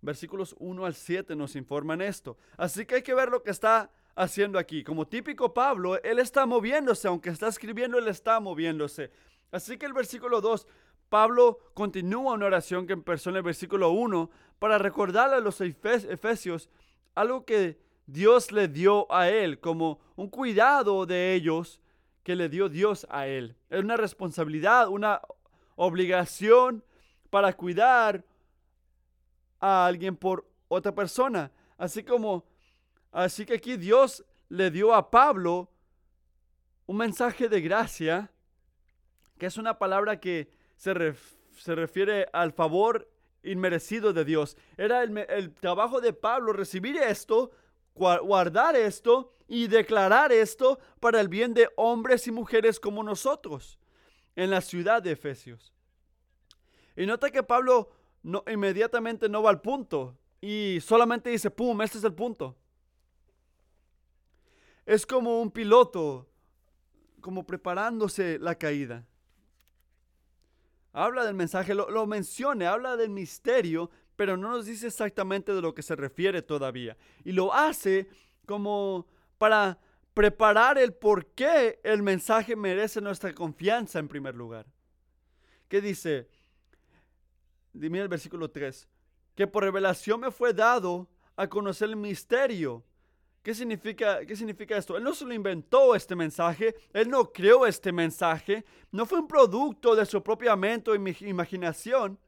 Versículos 0.00 0.54
1 0.58 0.84
al 0.84 0.94
7 0.94 1.34
nos 1.36 1.56
informan 1.56 2.00
esto. 2.00 2.36
Así 2.56 2.86
que 2.86 2.96
hay 2.96 3.02
que 3.02 3.14
ver 3.14 3.30
lo 3.30 3.42
que 3.42 3.50
está 3.50 3.90
haciendo 4.14 4.58
aquí. 4.58 4.82
Como 4.82 5.06
típico 5.06 5.52
Pablo, 5.52 6.02
él 6.02 6.18
está 6.18 6.46
moviéndose, 6.46 7.08
aunque 7.08 7.30
está 7.30 7.48
escribiendo, 7.48 7.98
él 7.98 8.08
está 8.08 8.40
moviéndose. 8.40 9.10
Así 9.52 9.78
que 9.78 9.86
el 9.86 9.92
versículo 9.92 10.40
2, 10.40 10.66
Pablo 11.08 11.58
continúa 11.74 12.34
una 12.34 12.46
oración 12.46 12.86
que 12.86 12.94
empezó 12.94 13.30
en 13.30 13.36
el 13.36 13.42
versículo 13.42 13.90
1 13.90 14.30
para 14.58 14.78
recordarle 14.78 15.36
a 15.36 15.40
los 15.40 15.60
efesios 15.60 16.68
algo 17.14 17.44
que 17.44 17.78
Dios 18.06 18.52
le 18.52 18.68
dio 18.68 19.10
a 19.12 19.28
él, 19.28 19.60
como 19.60 20.00
un 20.16 20.28
cuidado 20.28 21.06
de 21.06 21.34
ellos 21.34 21.80
que 22.22 22.36
le 22.36 22.48
dio 22.48 22.68
Dios 22.68 23.06
a 23.10 23.26
él. 23.26 23.56
Es 23.70 23.80
una 23.80 23.96
responsabilidad, 23.96 24.88
una 24.88 25.20
obligación 25.76 26.84
para 27.30 27.52
cuidar 27.52 28.24
a 29.60 29.86
alguien 29.86 30.16
por 30.16 30.46
otra 30.68 30.94
persona. 30.94 31.50
Así 31.78 32.02
como, 32.02 32.44
así 33.12 33.44
que 33.44 33.54
aquí 33.54 33.76
Dios 33.76 34.24
le 34.48 34.70
dio 34.70 34.94
a 34.94 35.10
Pablo 35.10 35.70
un 36.86 36.96
mensaje 36.96 37.48
de 37.48 37.60
gracia, 37.60 38.30
que 39.38 39.46
es 39.46 39.56
una 39.56 39.78
palabra 39.78 40.20
que 40.20 40.50
se, 40.76 40.94
refiere 41.74 42.28
al 42.32 42.52
favor 42.52 43.10
inmerecido 43.42 44.12
de 44.12 44.24
Dios. 44.24 44.56
Era 44.76 45.02
el, 45.02 45.18
el 45.18 45.52
trabajo 45.54 46.00
de 46.00 46.12
Pablo 46.12 46.52
recibir 46.52 46.96
esto, 46.96 47.50
guardar 47.94 48.76
esto 48.76 49.32
y 49.48 49.68
declarar 49.68 50.32
esto 50.32 50.78
para 51.00 51.20
el 51.20 51.28
bien 51.28 51.54
de 51.54 51.68
hombres 51.76 52.26
y 52.26 52.32
mujeres 52.32 52.80
como 52.80 53.02
nosotros 53.02 53.78
en 54.34 54.50
la 54.50 54.60
ciudad 54.60 55.02
de 55.02 55.12
Efesios. 55.12 55.72
Y 56.96 57.06
nota 57.06 57.30
que 57.30 57.42
Pablo 57.42 57.90
no, 58.26 58.42
inmediatamente 58.48 59.28
no 59.28 59.40
va 59.40 59.50
al 59.50 59.60
punto 59.60 60.18
y 60.40 60.80
solamente 60.82 61.30
dice, 61.30 61.48
¡pum!, 61.48 61.80
este 61.80 61.98
es 61.98 62.04
el 62.04 62.12
punto. 62.12 62.56
Es 64.84 65.06
como 65.06 65.40
un 65.40 65.52
piloto, 65.52 66.28
como 67.20 67.46
preparándose 67.46 68.40
la 68.40 68.56
caída. 68.56 69.06
Habla 70.92 71.24
del 71.24 71.34
mensaje, 71.34 71.72
lo, 71.72 71.88
lo 71.88 72.04
menciona, 72.08 72.72
habla 72.72 72.96
del 72.96 73.10
misterio, 73.10 73.90
pero 74.16 74.36
no 74.36 74.50
nos 74.50 74.66
dice 74.66 74.88
exactamente 74.88 75.54
de 75.54 75.62
lo 75.62 75.72
que 75.72 75.82
se 75.82 75.94
refiere 75.94 76.42
todavía. 76.42 76.96
Y 77.24 77.30
lo 77.30 77.54
hace 77.54 78.08
como 78.44 79.06
para 79.38 79.78
preparar 80.14 80.78
el 80.78 80.94
por 80.94 81.26
qué 81.26 81.78
el 81.84 82.02
mensaje 82.02 82.56
merece 82.56 83.00
nuestra 83.00 83.32
confianza 83.32 84.00
en 84.00 84.08
primer 84.08 84.34
lugar. 84.34 84.66
¿Qué 85.68 85.80
dice? 85.80 86.28
Dime 87.78 88.00
el 88.00 88.08
versículo 88.08 88.50
3. 88.50 88.88
Que 89.34 89.46
por 89.46 89.64
revelación 89.64 90.20
me 90.20 90.30
fue 90.30 90.52
dado 90.52 91.08
a 91.36 91.46
conocer 91.46 91.90
el 91.90 91.96
misterio. 91.96 92.82
¿Qué 93.42 93.54
significa, 93.54 94.24
¿Qué 94.26 94.34
significa 94.34 94.76
esto? 94.76 94.96
Él 94.96 95.04
no 95.04 95.14
se 95.14 95.24
lo 95.24 95.32
inventó 95.32 95.94
este 95.94 96.16
mensaje, 96.16 96.74
él 96.92 97.08
no 97.08 97.32
creó 97.32 97.66
este 97.66 97.92
mensaje, 97.92 98.64
no 98.90 99.06
fue 99.06 99.20
un 99.20 99.28
producto 99.28 99.94
de 99.94 100.04
su 100.04 100.20
propia 100.22 100.56
mente 100.56 100.90
o 100.90 100.94
imaginación 100.96 102.18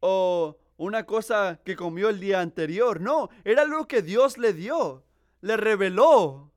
o 0.00 0.56
una 0.76 1.04
cosa 1.04 1.60
que 1.64 1.76
comió 1.76 2.08
el 2.08 2.20
día 2.20 2.40
anterior, 2.40 3.00
no, 3.00 3.30
era 3.44 3.62
algo 3.62 3.86
que 3.86 4.02
Dios 4.02 4.38
le 4.38 4.52
dio, 4.52 5.04
le 5.40 5.56
reveló. 5.56 6.50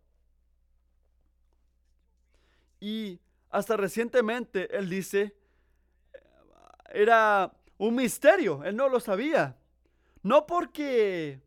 Y 2.80 3.20
hasta 3.50 3.78
recientemente 3.78 4.76
él 4.76 4.90
dice, 4.90 5.36
era 6.94 7.52
un 7.78 7.96
misterio, 7.96 8.64
él 8.64 8.76
no 8.76 8.90
lo 8.90 9.00
sabía. 9.00 9.58
No 10.24 10.46
porque, 10.46 11.40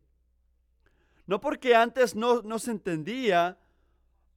no 1.27 1.39
porque 1.39 1.75
antes 1.75 2.15
no, 2.15 2.59
se 2.59 2.71
entendía 2.71 3.57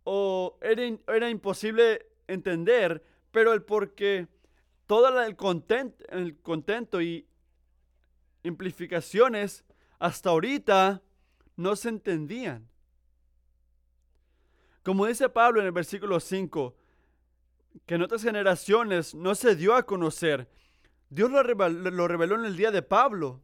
o 0.05 0.59
era, 0.61 0.83
era, 1.09 1.29
imposible 1.29 2.07
entender, 2.29 3.05
pero 3.31 3.53
el 3.53 3.63
porque 3.63 4.29
todo 4.87 5.21
el, 5.23 5.37
content, 5.37 5.95
el 6.11 6.39
contento 6.39 7.01
y 7.01 7.27
implicaciones 8.45 9.65
hasta 9.99 10.31
ahorita 10.31 11.03
no 11.57 11.77
se 11.77 11.89
entendían. 11.89 12.69
Como 14.83 15.07
dice 15.07 15.29
Pablo 15.29 15.61
en 15.61 15.67
el 15.67 15.73
versículo 15.73 16.21
5, 16.21 16.75
que 17.85 17.97
en 17.97 18.03
otras 18.03 18.23
generaciones 18.23 19.15
no 19.15 19.35
se 19.35 19.57
dio 19.57 19.75
a 19.75 19.85
conocer 19.85 20.49
Dios 21.11 21.31
lo 21.31 21.43
reveló, 21.43 22.35
en 22.35 22.45
el 22.45 22.57
día 22.57 22.71
de 22.71 22.83
Pablo, 22.83 23.41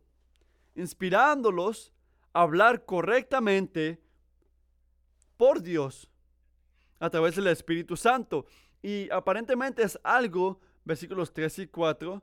inspirándolos 0.74 1.92
a 2.32 2.42
hablar 2.42 2.84
correctamente 2.84 4.00
por 5.36 5.62
Dios 5.62 6.10
a 7.00 7.08
través 7.10 7.36
del 7.36 7.46
Espíritu 7.46 7.96
Santo. 7.96 8.46
Y 8.82 9.08
aparentemente 9.10 9.82
es 9.82 9.98
algo, 10.02 10.60
versículos 10.84 11.32
3 11.32 11.60
y 11.60 11.66
4, 11.68 12.22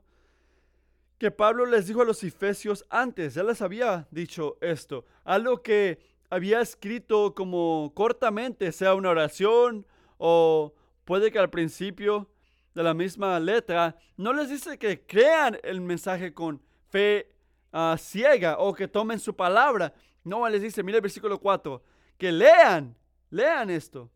que 1.18 1.30
Pablo 1.30 1.66
les 1.66 1.86
dijo 1.86 2.02
a 2.02 2.04
los 2.04 2.22
efesios 2.22 2.84
antes, 2.88 3.34
ya 3.34 3.42
les 3.42 3.62
había 3.62 4.06
dicho 4.10 4.58
esto, 4.60 5.04
algo 5.24 5.62
que 5.62 6.00
había 6.30 6.60
escrito 6.60 7.34
como 7.34 7.92
cortamente, 7.94 8.72
sea 8.72 8.94
una 8.94 9.10
oración 9.10 9.86
o 10.18 10.72
puede 11.04 11.30
que 11.30 11.38
al 11.38 11.50
principio 11.50 12.31
de 12.74 12.82
la 12.82 12.94
misma 12.94 13.38
letra, 13.38 13.96
no 14.16 14.32
les 14.32 14.48
dice 14.48 14.78
que 14.78 15.04
crean 15.06 15.58
el 15.62 15.80
mensaje 15.80 16.32
con 16.32 16.60
fe 16.88 17.28
ah, 17.72 17.96
ciega 17.98 18.58
o 18.58 18.72
que 18.72 18.88
tomen 18.88 19.18
su 19.18 19.34
palabra. 19.34 19.92
No, 20.24 20.48
les 20.48 20.62
dice, 20.62 20.82
mira 20.82 20.96
el 20.98 21.02
versículo 21.02 21.38
4, 21.38 21.82
que 22.16 22.32
lean, 22.32 22.96
lean 23.30 23.70
esto, 23.70 24.10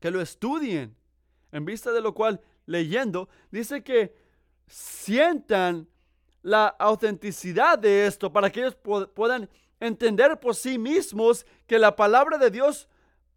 que 0.00 0.10
lo 0.10 0.20
estudien. 0.20 0.96
En 1.52 1.64
vista 1.64 1.92
de 1.92 2.00
lo 2.00 2.14
cual, 2.14 2.40
leyendo, 2.66 3.28
dice 3.50 3.82
que 3.82 4.14
sientan 4.66 5.86
la 6.42 6.66
autenticidad 6.66 7.78
de 7.78 8.06
esto 8.06 8.32
para 8.32 8.50
que 8.50 8.60
ellos 8.60 8.76
puedan 9.14 9.48
entender 9.78 10.38
por 10.40 10.54
sí 10.54 10.78
mismos 10.78 11.46
que 11.66 11.78
la 11.78 11.94
palabra 11.94 12.38
de 12.38 12.50
Dios, 12.50 12.88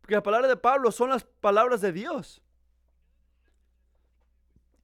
que 0.08 0.15
la 0.15 0.24
palabra 0.24 0.48
de 0.48 0.58
Pablo 0.58 0.91
son 0.91 1.10
las 1.10 1.24
palabras 1.24 1.82
de 1.82 1.91
Dios. 1.91 2.41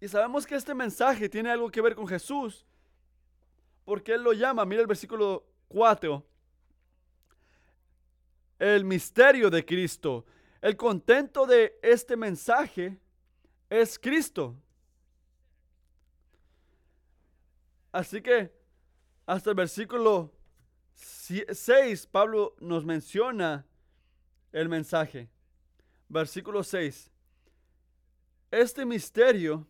Y 0.02 0.08
sabemos 0.08 0.48
que 0.48 0.56
este 0.56 0.74
mensaje 0.74 1.30
tiene 1.30 1.52
algo 1.52 1.70
que 1.70 1.80
ver 1.80 1.94
con 1.94 2.08
Jesús, 2.08 2.66
porque 3.86 4.14
Él 4.16 4.24
lo 4.24 4.34
llama, 4.34 4.66
mira 4.66 4.82
el 4.82 4.88
versículo 4.88 5.46
4, 5.68 6.26
el 8.58 8.84
misterio 8.84 9.52
de 9.52 9.64
Cristo. 9.64 10.26
El 10.60 10.76
contento 10.76 11.46
de 11.46 11.78
este 11.84 12.18
mensaje 12.18 12.98
es 13.70 13.98
Cristo. 14.00 14.56
Así 17.92 18.22
que 18.22 18.52
hasta 19.28 19.52
el 19.52 19.56
versículo 19.56 20.32
6, 20.94 22.08
Pablo 22.08 22.56
nos 22.60 22.86
menciona 22.86 23.66
el 24.52 24.68
mensaje. 24.68 25.30
Versículo 26.10 26.64
6. 26.64 27.12
Este 28.50 28.86
misterio 28.86 29.68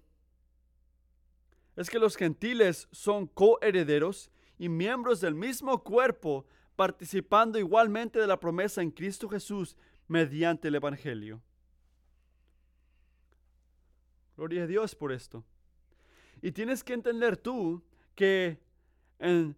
es 1.81 1.89
que 1.89 1.99
los 1.99 2.15
gentiles 2.15 2.87
son 2.91 3.27
coherederos 3.27 4.31
y 4.57 4.69
miembros 4.69 5.19
del 5.19 5.33
mismo 5.33 5.83
cuerpo, 5.83 6.45
participando 6.75 7.57
igualmente 7.57 8.19
de 8.19 8.27
la 8.27 8.39
promesa 8.39 8.81
en 8.81 8.91
Cristo 8.91 9.27
Jesús 9.27 9.75
mediante 10.07 10.67
el 10.67 10.75
Evangelio. 10.75 11.41
Gloria 14.37 14.63
a 14.63 14.67
Dios 14.67 14.95
por 14.95 15.11
esto. 15.11 15.43
Y 16.41 16.51
tienes 16.51 16.83
que 16.83 16.93
entender 16.93 17.37
tú 17.37 17.83
que 18.15 18.59
en 19.19 19.55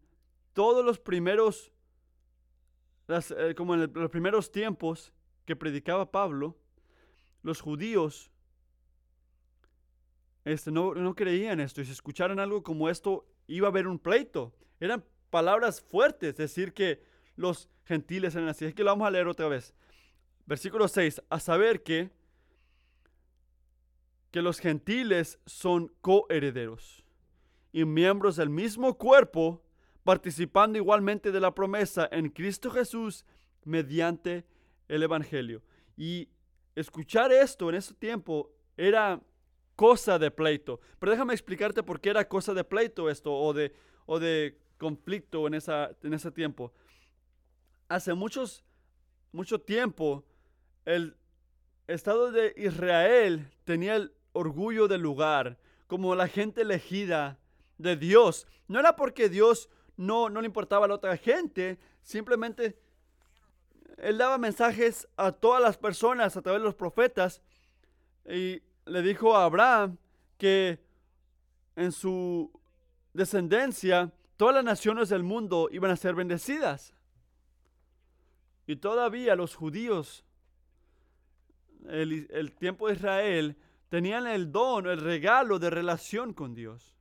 todos 0.54 0.86
los 0.86 1.00
primeros, 1.00 1.72
eh, 3.08 3.54
como 3.56 3.76
en 3.76 3.92
los 3.94 4.10
primeros 4.10 4.52
tiempos 4.52 5.12
que 5.46 5.56
predicaba 5.56 6.12
Pablo, 6.12 6.58
los 7.42 7.62
judíos 7.62 8.32
este, 10.46 10.72
no, 10.72 10.94
no 10.94 11.16
creían 11.16 11.60
esto 11.60 11.82
y 11.82 11.86
si 11.86 11.92
escucharan 11.92 12.40
algo 12.40 12.64
como 12.64 12.90
esto 12.90 13.26
iba 13.48 13.68
a 13.68 13.72
haber 13.72 13.88
un 13.88 14.00
pleito. 14.00 14.54
Eran 14.80 15.04
palabras 15.30 15.82
fuertes, 15.82 16.36
decir 16.36 16.74
que 16.74 17.02
los 17.36 17.70
gentiles 17.86 18.36
eran 18.36 18.50
así. 18.50 18.66
Es 18.66 18.74
que 18.74 18.84
lo 18.84 18.92
vamos 18.92 19.08
a 19.08 19.12
leer 19.12 19.28
otra 19.28 19.48
vez. 19.48 19.74
Versículo 20.46 20.88
6, 20.88 21.22
a 21.30 21.40
saber 21.40 21.84
que 21.84 22.12
que 24.34 24.42
los 24.42 24.60
gentiles 24.60 25.38
son 25.46 25.94
coherederos 26.02 27.04
y 27.72 27.86
miembros 27.86 28.38
del 28.38 28.50
mismo 28.50 28.98
cuerpo, 28.98 29.64
participando 30.04 30.80
igualmente 30.80 31.32
de 31.32 31.40
la 31.40 31.54
promesa 31.54 32.10
en 32.12 32.30
Cristo 32.30 32.72
Jesús 32.72 33.28
mediante 33.64 34.44
el 34.88 35.04
Evangelio. 35.04 35.62
Y 35.96 36.30
escuchar 36.76 37.32
esto 37.32 37.70
en 37.70 37.76
ese 37.76 37.94
tiempo 37.94 38.52
era 38.76 39.22
cosa 39.76 40.20
de 40.20 40.32
pleito. 40.32 40.80
Pero 41.00 41.12
déjame 41.12 41.34
explicarte 41.34 41.84
por 41.84 42.00
qué 42.00 42.10
era 42.10 42.28
cosa 42.28 42.54
de 42.54 42.64
pleito 42.64 43.10
esto 43.10 43.34
o 43.34 43.54
de, 43.54 43.74
o 44.06 44.20
de 44.20 44.58
conflicto 44.78 45.48
en, 45.48 45.54
esa, 45.56 45.92
en 46.04 46.14
ese 46.14 46.32
tiempo. 46.32 46.74
Hace 47.88 48.14
muchos, 48.14 48.64
mucho 49.32 49.60
tiempo 49.60 50.26
el 50.86 51.16
Estado 51.88 52.32
de 52.32 52.54
Israel 52.58 53.52
tenía 53.66 53.96
el 53.96 54.14
orgullo 54.32 54.88
del 54.88 55.02
lugar 55.02 55.58
como 55.88 56.16
la 56.16 56.28
gente 56.28 56.62
elegida 56.62 57.40
de 57.78 57.96
Dios. 57.96 58.48
No 58.68 58.80
era 58.80 58.96
porque 58.96 59.30
Dios 59.30 59.70
no, 59.96 60.30
no 60.30 60.42
le 60.42 60.48
importaba 60.48 60.86
a 60.86 60.88
la 60.88 60.96
otra 60.96 61.18
gente, 61.18 61.78
simplemente 62.02 62.80
él 63.98 64.18
daba 64.18 64.38
mensajes 64.38 65.08
a 65.18 65.32
todas 65.32 65.62
las 65.62 65.78
personas 65.78 66.36
a 66.36 66.42
través 66.42 66.62
de 66.62 66.66
los 66.66 66.76
profetas 66.76 67.42
y 68.26 68.62
le 68.86 69.02
dijo 69.02 69.36
a 69.36 69.46
Abraham 69.46 69.98
que 70.38 70.80
en 71.76 71.92
su 71.92 72.52
descendencia 73.14 74.12
todas 74.38 74.56
las 74.56 74.64
naciones 74.64 75.10
del 75.10 75.24
mundo 75.24 75.70
iban 75.72 75.92
a 75.92 75.96
ser 75.96 76.16
bendecidas. 76.16 76.94
Y 78.66 78.78
todavía 78.78 79.36
los 79.36 79.56
judíos, 79.56 80.24
el, 81.88 82.28
el 82.32 82.54
tiempo 82.54 82.88
de 82.88 82.96
Israel, 82.96 83.58
tenían 83.90 84.26
el 84.28 84.52
don, 84.52 84.88
el 84.88 85.00
regalo 85.00 85.60
de 85.60 85.70
relación 85.70 86.34
con 86.34 86.56
Dios. 86.56 86.96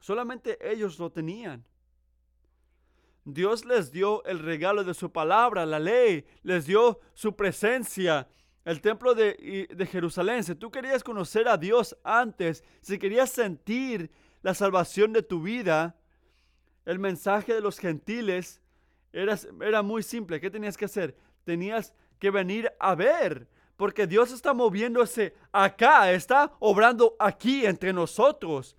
Solamente 0.00 0.58
ellos 0.60 0.98
lo 0.98 1.10
tenían. 1.10 1.64
Dios 3.24 3.64
les 3.64 3.92
dio 3.92 4.24
el 4.24 4.38
regalo 4.38 4.84
de 4.84 4.94
su 4.94 5.12
palabra, 5.12 5.66
la 5.66 5.78
ley, 5.78 6.24
les 6.42 6.66
dio 6.66 7.00
su 7.12 7.36
presencia, 7.36 8.26
el 8.68 8.82
templo 8.82 9.14
de, 9.14 9.66
de, 9.74 9.86
Jerusalén. 9.86 10.44
Si 10.44 10.54
tú 10.54 10.70
querías 10.70 11.02
conocer 11.02 11.48
a 11.48 11.56
Dios 11.56 11.96
antes, 12.04 12.62
si 12.82 12.98
querías 12.98 13.30
sentir 13.30 14.10
la 14.42 14.52
salvación 14.52 15.14
de 15.14 15.22
tu 15.22 15.40
vida, 15.40 15.96
el 16.84 16.98
mensaje 16.98 17.54
de 17.54 17.62
los 17.62 17.78
gentiles 17.78 18.60
era, 19.10 19.38
era 19.62 19.80
muy 19.80 20.02
simple. 20.02 20.38
¿Qué 20.38 20.50
tenías 20.50 20.76
que 20.76 20.84
hacer? 20.84 21.16
Tenías 21.44 21.94
que 22.18 22.30
venir 22.30 22.70
a 22.78 22.94
ver, 22.94 23.48
porque 23.78 24.06
Dios 24.06 24.32
está 24.32 24.52
moviéndose 24.52 25.34
acá, 25.50 26.12
está 26.12 26.52
obrando 26.58 27.16
aquí 27.18 27.64
entre 27.64 27.94
nosotros. 27.94 28.76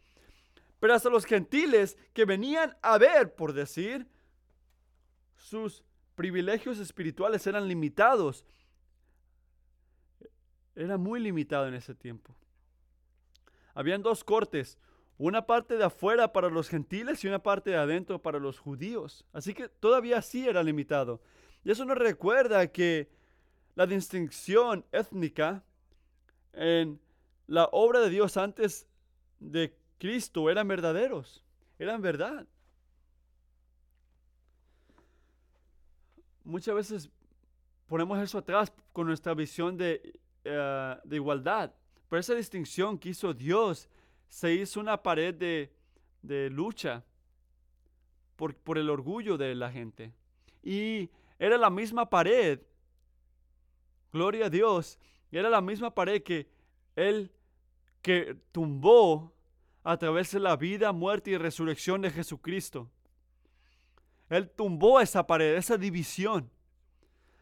Pero 0.79 0.93
hasta 0.93 1.09
los 1.09 1.25
gentiles 1.25 1.97
que 2.13 2.25
venían 2.25 2.77
a 2.83 2.99
ver, 2.99 3.33
por 3.33 3.53
decir, 3.53 4.05
sus 5.35 5.83
privilegios 6.13 6.77
espirituales 6.77 7.47
eran 7.47 7.67
limitados. 7.67 8.45
Era 10.79 10.97
muy 10.97 11.19
limitado 11.19 11.67
en 11.67 11.73
ese 11.73 11.93
tiempo. 11.93 12.35
Habían 13.73 14.01
dos 14.01 14.23
cortes, 14.23 14.77
una 15.17 15.45
parte 15.45 15.77
de 15.77 15.83
afuera 15.83 16.31
para 16.31 16.49
los 16.49 16.69
gentiles 16.69 17.23
y 17.23 17.27
una 17.27 17.39
parte 17.39 17.71
de 17.71 17.77
adentro 17.77 18.21
para 18.21 18.39
los 18.39 18.59
judíos. 18.59 19.25
Así 19.33 19.53
que 19.53 19.67
todavía 19.67 20.21
sí 20.21 20.47
era 20.47 20.63
limitado. 20.63 21.21
Y 21.63 21.71
eso 21.71 21.85
nos 21.85 21.97
recuerda 21.97 22.67
que 22.67 23.09
la 23.75 23.85
distinción 23.85 24.85
étnica 24.91 25.63
en 26.53 26.99
la 27.47 27.65
obra 27.71 27.99
de 27.99 28.09
Dios 28.09 28.37
antes 28.37 28.87
de 29.39 29.75
Cristo 29.97 30.49
eran 30.49 30.67
verdaderos, 30.67 31.43
eran 31.77 32.01
verdad. 32.01 32.47
muchas 36.49 36.75
veces 36.75 37.09
ponemos 37.87 38.19
eso 38.19 38.39
atrás 38.39 38.73
con 38.91 39.07
nuestra 39.07 39.33
visión 39.33 39.77
de, 39.77 40.18
eh, 40.43 40.97
de 41.03 41.15
igualdad. 41.15 41.73
Pero 42.09 42.19
esa 42.19 42.35
distinción 42.35 42.97
que 42.97 43.09
hizo 43.09 43.33
Dios 43.33 43.89
se 44.27 44.53
hizo 44.53 44.79
una 44.79 45.01
pared 45.01 45.33
de, 45.33 45.71
de 46.21 46.49
lucha 46.49 47.03
por, 48.35 48.55
por, 48.55 48.77
el 48.77 48.89
orgullo 48.89 49.37
de 49.37 49.55
la 49.55 49.71
gente. 49.71 50.13
Y 50.63 51.09
era 51.37 51.57
la 51.57 51.69
misma 51.69 52.09
pared, 52.09 52.59
gloria 54.11 54.47
a 54.47 54.49
Dios, 54.49 54.97
era 55.31 55.49
la 55.49 55.61
misma 55.61 55.93
pared 55.93 56.23
que 56.23 56.47
Él 56.95 57.31
que 58.01 58.37
tumbó 58.51 59.33
a 59.83 59.97
través 59.97 60.31
de 60.31 60.39
la 60.39 60.55
vida, 60.55 60.91
muerte 60.91 61.31
y 61.31 61.37
resurrección 61.37 62.01
de 62.01 62.11
Jesucristo. 62.11 62.89
Él 64.29 64.49
tumbó 64.49 64.99
esa 64.99 65.25
pared, 65.25 65.55
esa 65.55 65.77
división. 65.77 66.49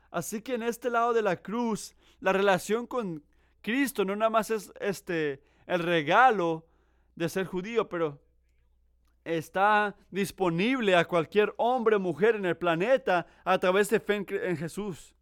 Así 0.09 0.41
que 0.41 0.55
en 0.55 0.63
este 0.63 0.89
lado 0.89 1.13
de 1.13 1.21
la 1.21 1.35
cruz, 1.35 1.95
la 2.19 2.33
relación 2.33 2.87
con 2.87 3.23
Cristo 3.61 4.05
no 4.05 4.15
nada 4.15 4.29
más 4.29 4.49
es 4.51 4.71
este 4.79 5.41
el 5.65 5.79
regalo 5.79 6.65
de 7.15 7.27
ser 7.27 7.45
judío, 7.45 7.89
pero 7.89 8.21
está 9.25 9.95
disponible 10.09 10.95
a 10.95 11.05
cualquier 11.05 11.53
hombre 11.57 11.97
o 11.97 11.99
mujer 11.99 12.35
en 12.35 12.45
el 12.45 12.55
planeta 12.55 13.27
a 13.43 13.57
través 13.59 13.89
de 13.89 13.99
fe 13.99 14.25
en 14.29 14.57
Jesús. 14.57 15.13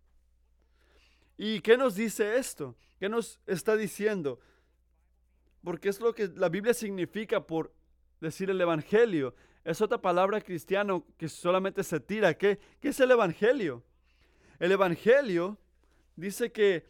¿Y 1.38 1.62
qué 1.62 1.77
nos 1.77 1.95
dice 1.95 2.38
esto? 2.38 2.75
¿Qué 2.99 3.10
nos 3.10 3.39
está 3.47 3.75
diciendo? 3.75 4.39
Porque 5.63 5.89
es 5.89 5.99
lo 5.99 6.13
que 6.13 6.27
la 6.27 6.49
Biblia 6.49 6.73
significa 6.73 7.45
por 7.45 7.73
decir 8.21 8.49
el 8.49 8.62
Evangelio 8.62 9.34
es 9.65 9.81
otra 9.81 9.99
palabra 9.99 10.39
cristiano 10.41 11.03
que 11.17 11.27
solamente 11.27 11.84
se 11.84 11.99
tira. 11.99 12.36
¿Qué, 12.36 12.60
¿Qué, 12.79 12.89
es 12.89 12.99
el 12.99 13.10
Evangelio? 13.10 13.84
El 14.60 14.71
Evangelio 14.71 15.58
dice 16.15 16.51
que 16.51 16.86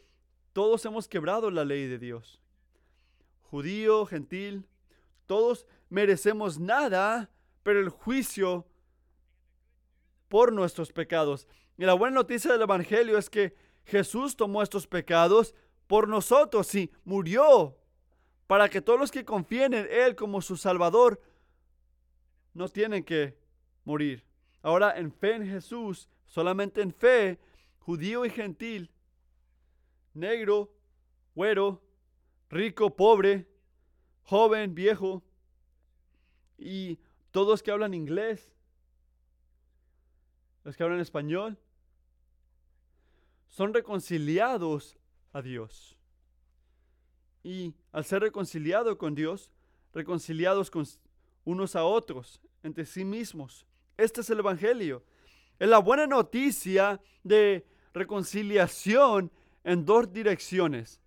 todos 0.53 0.85
hemos 0.85 1.07
quebrado 1.07 1.51
la 1.51 1.65
ley 1.65 1.87
de 1.87 1.97
Dios. 1.97 2.41
Judío, 3.41 4.05
gentil, 4.05 4.65
todos 5.25 5.65
merecemos 5.89 6.59
nada, 6.59 7.29
pero 7.63 7.79
el 7.79 7.89
juicio 7.89 8.65
por 10.27 10.51
nuestros 10.51 10.91
pecados. 10.91 11.47
Y 11.77 11.85
la 11.85 11.93
buena 11.93 12.15
noticia 12.15 12.51
del 12.51 12.61
Evangelio 12.61 13.17
es 13.17 13.29
que 13.29 13.55
Jesús 13.85 14.35
tomó 14.35 14.61
estos 14.61 14.87
pecados 14.87 15.53
por 15.87 16.07
nosotros 16.07 16.73
y 16.75 16.91
murió 17.03 17.77
para 18.47 18.69
que 18.69 18.81
todos 18.81 18.99
los 18.99 19.11
que 19.11 19.25
confíen 19.25 19.73
en 19.73 19.87
Él 19.89 20.15
como 20.15 20.41
su 20.41 20.57
Salvador 20.57 21.21
no 22.53 22.69
tienen 22.69 23.03
que 23.03 23.37
morir. 23.83 24.23
Ahora 24.61 24.97
en 24.97 25.11
fe 25.11 25.35
en 25.35 25.45
Jesús, 25.45 26.09
solamente 26.25 26.81
en 26.81 26.91
fe, 26.91 27.39
judío 27.79 28.25
y 28.25 28.29
gentil, 28.29 28.89
negro, 30.15 30.71
güero, 31.35 31.81
rico, 32.49 32.95
pobre, 32.95 33.47
joven, 34.23 34.73
viejo, 34.73 35.23
y 36.57 36.99
todos 37.31 37.61
que 37.61 37.71
hablan 37.71 37.93
inglés, 37.93 38.51
los 40.63 40.75
que 40.75 40.83
hablan 40.83 40.99
español, 40.99 41.57
son 43.49 43.73
reconciliados 43.73 44.97
a 45.31 45.41
Dios. 45.41 45.97
Y 47.43 47.75
al 47.91 48.05
ser 48.05 48.21
reconciliados 48.21 48.95
con 48.95 49.13
Dios, 49.13 49.51
reconciliados 49.93 50.71
con 50.71 50.85
unos 51.43 51.75
a 51.75 51.85
otros, 51.85 52.41
entre 52.63 52.85
sí 52.85 53.05
mismos. 53.05 53.65
Este 53.97 54.21
es 54.21 54.29
el 54.29 54.39
Evangelio. 54.39 55.03
Es 55.59 55.69
la 55.69 55.77
buena 55.77 56.07
noticia 56.07 56.99
de 57.23 57.65
reconciliación 57.93 59.31
en 59.65 59.83
dos 59.83 60.13
direcciones. 60.13 61.01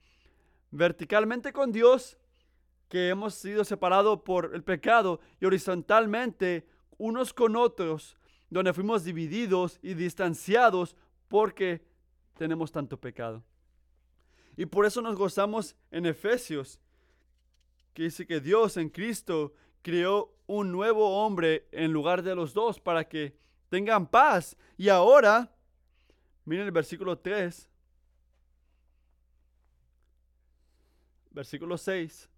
Verticalmente 0.71 1.55
con 1.55 1.73
Dios, 1.73 2.19
que 2.91 3.09
hemos 3.09 3.35
sido 3.35 3.65
separados 3.65 4.21
por 4.21 4.55
el 4.55 4.63
pecado, 4.63 5.21
y 5.41 5.47
horizontalmente 5.47 6.67
unos 6.99 7.33
con 7.33 7.57
otros, 7.57 8.19
donde 8.51 8.75
fuimos 8.75 9.05
divididos 9.05 9.79
y 9.81 9.95
distanciados 9.95 10.97
porque 11.29 11.83
tenemos 12.37 12.73
tanto 12.73 12.99
pecado. 12.99 13.43
Y 14.57 14.67
por 14.67 14.85
eso 14.85 15.01
nos 15.01 15.17
gozamos 15.17 15.77
en 15.91 16.07
Efesios, 16.07 16.81
que 17.95 18.05
dice 18.05 18.27
que 18.27 18.41
Dios 18.41 18.77
en 18.77 18.91
Cristo 18.91 19.55
creó 19.83 20.35
un 20.47 20.73
nuevo 20.73 21.25
hombre 21.25 21.69
en 21.73 21.93
lugar 21.93 22.23
de 22.23 22.35
los 22.35 22.55
dos 22.55 22.81
para 22.81 23.09
que 23.09 23.37
tengan 23.69 24.07
paz. 24.07 24.57
Y 24.77 24.89
ahora, 24.89 25.55
miren 26.45 26.67
el 26.67 26.73
versículo 26.73 27.19
3, 27.19 27.68
versículo 31.39 31.79
6, 31.79 32.29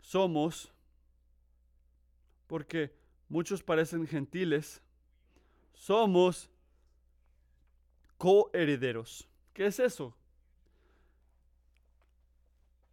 somos, 0.00 0.72
porque 2.46 2.94
muchos 3.28 3.64
parecen 3.64 4.06
gentiles, 4.06 4.80
somos 5.74 6.48
coherederos. 8.16 9.28
¿Qué 9.52 9.66
es 9.66 9.80
eso? 9.80 10.14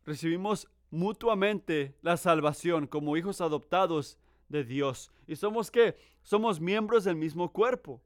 recibimos 0.03 0.67
mutuamente 0.89 1.95
la 2.01 2.17
salvación 2.17 2.87
como 2.87 3.17
hijos 3.17 3.41
adoptados 3.41 4.17
de 4.49 4.63
Dios. 4.63 5.11
¿Y 5.27 5.35
somos 5.35 5.69
qué? 5.69 5.95
Somos 6.23 6.59
miembros 6.59 7.03
del 7.03 7.15
mismo 7.15 7.51
cuerpo. 7.51 8.01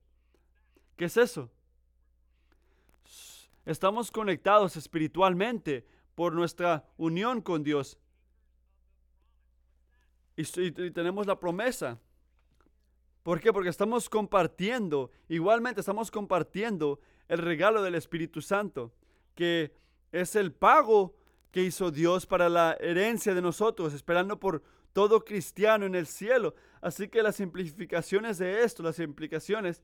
¿Qué 0.98 1.06
es 1.06 1.16
eso? 1.16 1.50
Estamos 3.66 4.12
conectados 4.12 4.76
espiritualmente 4.76 5.86
por 6.20 6.34
nuestra 6.34 6.84
unión 6.98 7.40
con 7.40 7.64
Dios. 7.64 7.98
Y, 10.36 10.44
tenemos 10.92 11.26
la 11.26 11.40
promesa. 11.40 11.98
¿Por 13.24 13.40
qué? 13.40 13.54
Porque 13.54 13.70
estamos 13.70 14.10
compartiendo, 14.10 15.12
igualmente 15.30 15.80
estamos 15.80 16.12
compartiendo 16.12 17.00
el 17.30 17.38
regalo 17.38 17.82
del 17.82 17.96
Espíritu 17.96 18.42
Santo, 18.42 18.92
que 19.34 19.74
es 20.12 20.36
el 20.36 20.52
pago 20.52 21.16
que 21.52 21.64
hizo 21.64 21.90
Dios 21.90 22.26
para 22.26 22.50
la 22.50 22.76
herencia 22.82 23.34
de 23.34 23.42
nosotros, 23.42 23.94
esperando 23.94 24.42
por 24.42 24.62
todo 24.92 25.24
cristiano 25.24 25.86
en 25.86 25.96
el 25.96 26.06
cielo. 26.06 26.54
Así 26.82 27.08
que 27.08 27.24
las 27.24 27.40
implicaciones 27.40 28.38
de 28.40 28.64
esto, 28.66 28.84
las 28.84 29.00
implicaciones 29.00 29.82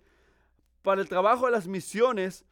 para 0.82 1.00
el 1.00 1.08
trabajo 1.08 1.46
de 1.46 1.54
las 1.54 1.70
misiones 1.70 2.44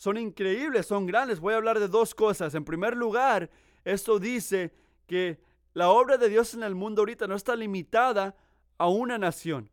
son 0.00 0.16
increíbles, 0.16 0.86
son 0.86 1.04
grandes. 1.04 1.40
Voy 1.40 1.52
a 1.52 1.58
hablar 1.58 1.78
de 1.78 1.86
dos 1.86 2.14
cosas. 2.14 2.54
En 2.54 2.64
primer 2.64 2.96
lugar, 2.96 3.50
esto 3.84 4.18
dice 4.18 4.72
que 5.06 5.38
la 5.74 5.90
obra 5.90 6.16
de 6.16 6.30
Dios 6.30 6.54
en 6.54 6.62
el 6.62 6.74
mundo 6.74 7.02
ahorita 7.02 7.26
no 7.26 7.34
está 7.34 7.54
limitada 7.54 8.34
a 8.78 8.88
una 8.88 9.18
nación. 9.18 9.68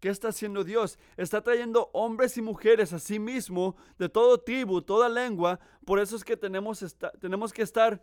¿Qué 0.00 0.08
está 0.08 0.28
haciendo 0.28 0.64
Dios? 0.64 0.98
Está 1.18 1.42
trayendo 1.42 1.90
hombres 1.92 2.38
y 2.38 2.40
mujeres 2.40 2.94
a 2.94 2.98
sí 2.98 3.18
mismo, 3.18 3.76
de 3.98 4.08
todo 4.08 4.38
tribu, 4.38 4.80
toda 4.80 5.10
lengua. 5.10 5.60
Por 5.84 5.98
eso 5.98 6.16
es 6.16 6.24
que 6.24 6.38
tenemos, 6.38 6.96
tenemos 7.20 7.52
que 7.52 7.60
estar 7.60 8.02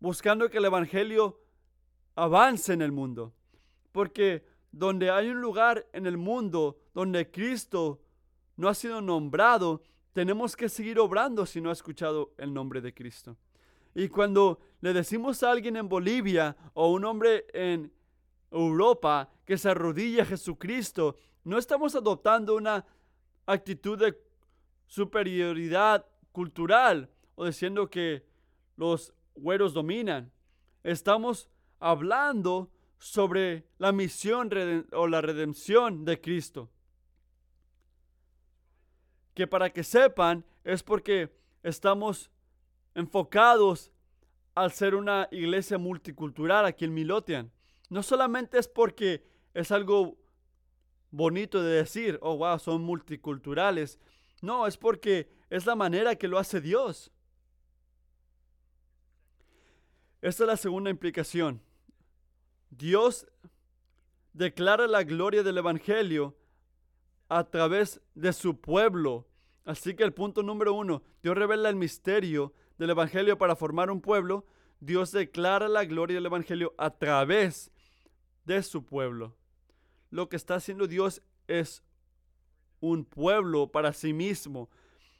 buscando 0.00 0.50
que 0.50 0.58
el 0.58 0.66
Evangelio 0.66 1.40
avance 2.14 2.74
en 2.74 2.82
el 2.82 2.92
mundo. 2.92 3.32
Porque 3.90 4.44
donde 4.70 5.10
hay 5.10 5.30
un 5.30 5.40
lugar 5.40 5.86
en 5.94 6.06
el 6.06 6.18
mundo 6.18 6.78
donde 6.92 7.30
Cristo 7.30 8.02
no 8.58 8.68
ha 8.68 8.74
sido 8.74 9.00
nombrado, 9.00 9.82
tenemos 10.12 10.56
que 10.56 10.68
seguir 10.68 10.98
obrando 10.98 11.46
si 11.46 11.60
no 11.60 11.70
ha 11.70 11.72
escuchado 11.72 12.34
el 12.38 12.52
nombre 12.52 12.80
de 12.80 12.92
Cristo. 12.92 13.36
Y 13.94 14.08
cuando 14.08 14.58
le 14.80 14.92
decimos 14.92 15.42
a 15.42 15.52
alguien 15.52 15.76
en 15.76 15.88
Bolivia 15.88 16.56
o 16.74 16.90
un 16.90 17.04
hombre 17.04 17.46
en 17.52 17.90
Europa 18.50 19.30
que 19.46 19.56
se 19.56 19.70
arrodilla 19.70 20.24
a 20.24 20.26
Jesucristo, 20.26 21.14
no 21.44 21.56
estamos 21.56 21.94
adoptando 21.94 22.56
una 22.56 22.84
actitud 23.46 23.96
de 23.96 24.20
superioridad 24.88 26.04
cultural 26.32 27.08
o 27.36 27.46
diciendo 27.46 27.88
que 27.88 28.26
los 28.76 29.14
güeros 29.36 29.72
dominan. 29.72 30.32
Estamos 30.82 31.48
hablando 31.78 32.70
sobre 32.98 33.68
la 33.78 33.92
misión 33.92 34.50
o 34.92 35.06
la 35.06 35.20
redención 35.20 36.04
de 36.04 36.20
Cristo. 36.20 36.68
Que 39.38 39.46
para 39.46 39.70
que 39.70 39.84
sepan 39.84 40.44
es 40.64 40.82
porque 40.82 41.32
estamos 41.62 42.28
enfocados 42.96 43.92
al 44.56 44.72
ser 44.72 44.96
una 44.96 45.28
iglesia 45.30 45.78
multicultural 45.78 46.66
aquí 46.66 46.86
en 46.86 46.92
Milotian. 46.92 47.52
No 47.88 48.02
solamente 48.02 48.58
es 48.58 48.66
porque 48.66 49.22
es 49.54 49.70
algo 49.70 50.18
bonito 51.12 51.62
de 51.62 51.76
decir, 51.76 52.18
oh 52.20 52.36
wow, 52.36 52.58
son 52.58 52.82
multiculturales. 52.82 54.00
No, 54.42 54.66
es 54.66 54.76
porque 54.76 55.30
es 55.50 55.66
la 55.66 55.76
manera 55.76 56.16
que 56.16 56.26
lo 56.26 56.40
hace 56.40 56.60
Dios. 56.60 57.12
Esta 60.20 60.42
es 60.42 60.48
la 60.48 60.56
segunda 60.56 60.90
implicación. 60.90 61.62
Dios 62.70 63.28
declara 64.32 64.88
la 64.88 65.04
gloria 65.04 65.44
del 65.44 65.58
Evangelio 65.58 66.36
a 67.28 67.44
través 67.44 68.00
de 68.14 68.32
su 68.32 68.60
pueblo. 68.60 69.26
Así 69.64 69.94
que 69.94 70.04
el 70.04 70.14
punto 70.14 70.42
número 70.42 70.72
uno, 70.72 71.02
Dios 71.22 71.36
revela 71.36 71.68
el 71.68 71.76
misterio 71.76 72.54
del 72.78 72.90
Evangelio 72.90 73.36
para 73.36 73.56
formar 73.56 73.90
un 73.90 74.00
pueblo. 74.00 74.46
Dios 74.80 75.12
declara 75.12 75.68
la 75.68 75.84
gloria 75.84 76.16
del 76.16 76.26
Evangelio 76.26 76.74
a 76.78 76.90
través 76.90 77.70
de 78.44 78.62
su 78.62 78.84
pueblo. 78.84 79.36
Lo 80.10 80.28
que 80.28 80.36
está 80.36 80.54
haciendo 80.54 80.86
Dios 80.86 81.22
es 81.48 81.82
un 82.80 83.04
pueblo 83.04 83.70
para 83.70 83.92
sí 83.92 84.12
mismo. 84.12 84.70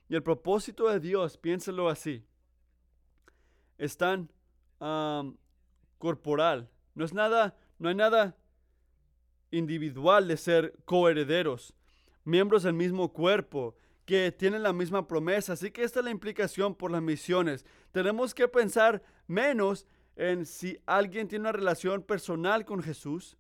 Y 0.09 0.14
el 0.14 0.23
propósito 0.23 0.88
de 0.88 1.01
Dios, 1.01 1.37
piénselo 1.37 1.88
así, 1.88 2.25
es 3.77 3.97
tan 3.99 4.31
corporal. 5.99 6.71
No 6.94 7.05
es 7.05 7.12
nada, 7.12 7.57
no 7.79 7.88
hay 7.90 7.94
nada 7.94 8.37
individual 9.51 10.29
de 10.29 10.37
ser 10.37 10.75
coherederos, 10.85 11.75
miembros 12.29 12.62
del 12.62 12.75
mismo 12.75 13.12
cuerpo, 13.12 13.75
que 14.05 14.31
tienen 14.31 14.62
la 14.62 14.73
misma 14.73 15.09
promesa. 15.09 15.55
Así 15.55 15.71
que 15.71 15.83
esta 15.83 16.01
es 16.01 16.05
la 16.05 16.11
implicación 16.11 16.75
por 16.75 16.91
las 16.91 17.03
misiones. 17.03 17.64
Tenemos 17.91 18.35
que 18.35 18.47
pensar 18.47 19.03
menos 19.27 19.87
en 20.14 20.45
si 20.45 20.79
alguien 20.87 21.27
tiene 21.27 21.45
una 21.45 21.53
relación 21.53 22.03
personal 22.03 22.64
con 22.64 22.83
Jesús 22.83 23.37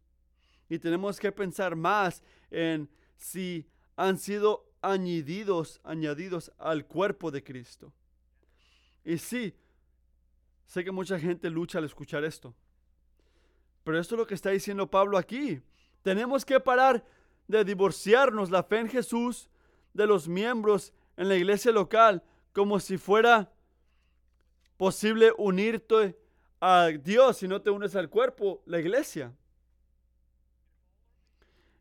y 0.68 0.78
tenemos 0.78 1.20
que 1.20 1.32
pensar 1.32 1.76
más 1.76 2.22
en 2.50 2.88
si 3.16 3.66
han 3.96 4.18
sido 4.18 4.70
añadidos, 4.80 5.80
añadidos 5.84 6.52
al 6.58 6.86
cuerpo 6.86 7.30
de 7.30 7.42
Cristo. 7.42 7.92
Y 9.04 9.18
sí, 9.18 9.54
sé 10.66 10.84
que 10.84 10.92
mucha 10.92 11.18
gente 11.18 11.50
lucha 11.50 11.78
al 11.78 11.84
escuchar 11.84 12.24
esto. 12.24 12.54
Pero 13.84 13.98
esto 13.98 14.14
es 14.14 14.18
lo 14.18 14.26
que 14.26 14.34
está 14.34 14.50
diciendo 14.50 14.90
Pablo 14.90 15.18
aquí. 15.18 15.60
Tenemos 16.02 16.44
que 16.44 16.60
parar 16.60 17.04
de 17.48 17.64
divorciarnos 17.64 18.50
la 18.50 18.62
fe 18.62 18.78
en 18.78 18.88
Jesús 18.88 19.48
de 19.94 20.06
los 20.06 20.28
miembros 20.28 20.92
en 21.16 21.28
la 21.28 21.34
iglesia 21.34 21.72
local 21.72 22.22
como 22.52 22.78
si 22.78 22.98
fuera 22.98 23.50
posible 24.76 25.32
unirte 25.36 26.16
a 26.60 26.88
Dios 26.88 27.38
si 27.38 27.48
no 27.48 27.60
te 27.62 27.70
unes 27.70 27.96
al 27.96 28.08
cuerpo, 28.08 28.62
la 28.66 28.78
iglesia. 28.78 29.32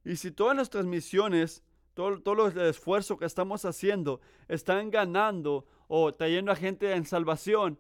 Y 0.04 0.16
si 0.16 0.32
todas 0.32 0.56
nuestras 0.56 0.86
misiones, 0.86 1.64
todo, 1.94 2.22
todo 2.22 2.48
el 2.48 2.58
esfuerzo 2.60 3.18
que 3.18 3.26
estamos 3.26 3.66
haciendo, 3.66 4.22
están 4.48 4.90
ganando 4.90 5.66
o 5.88 6.14
trayendo 6.14 6.52
a 6.52 6.56
gente 6.56 6.94
en 6.94 7.06
salvación, 7.06 7.78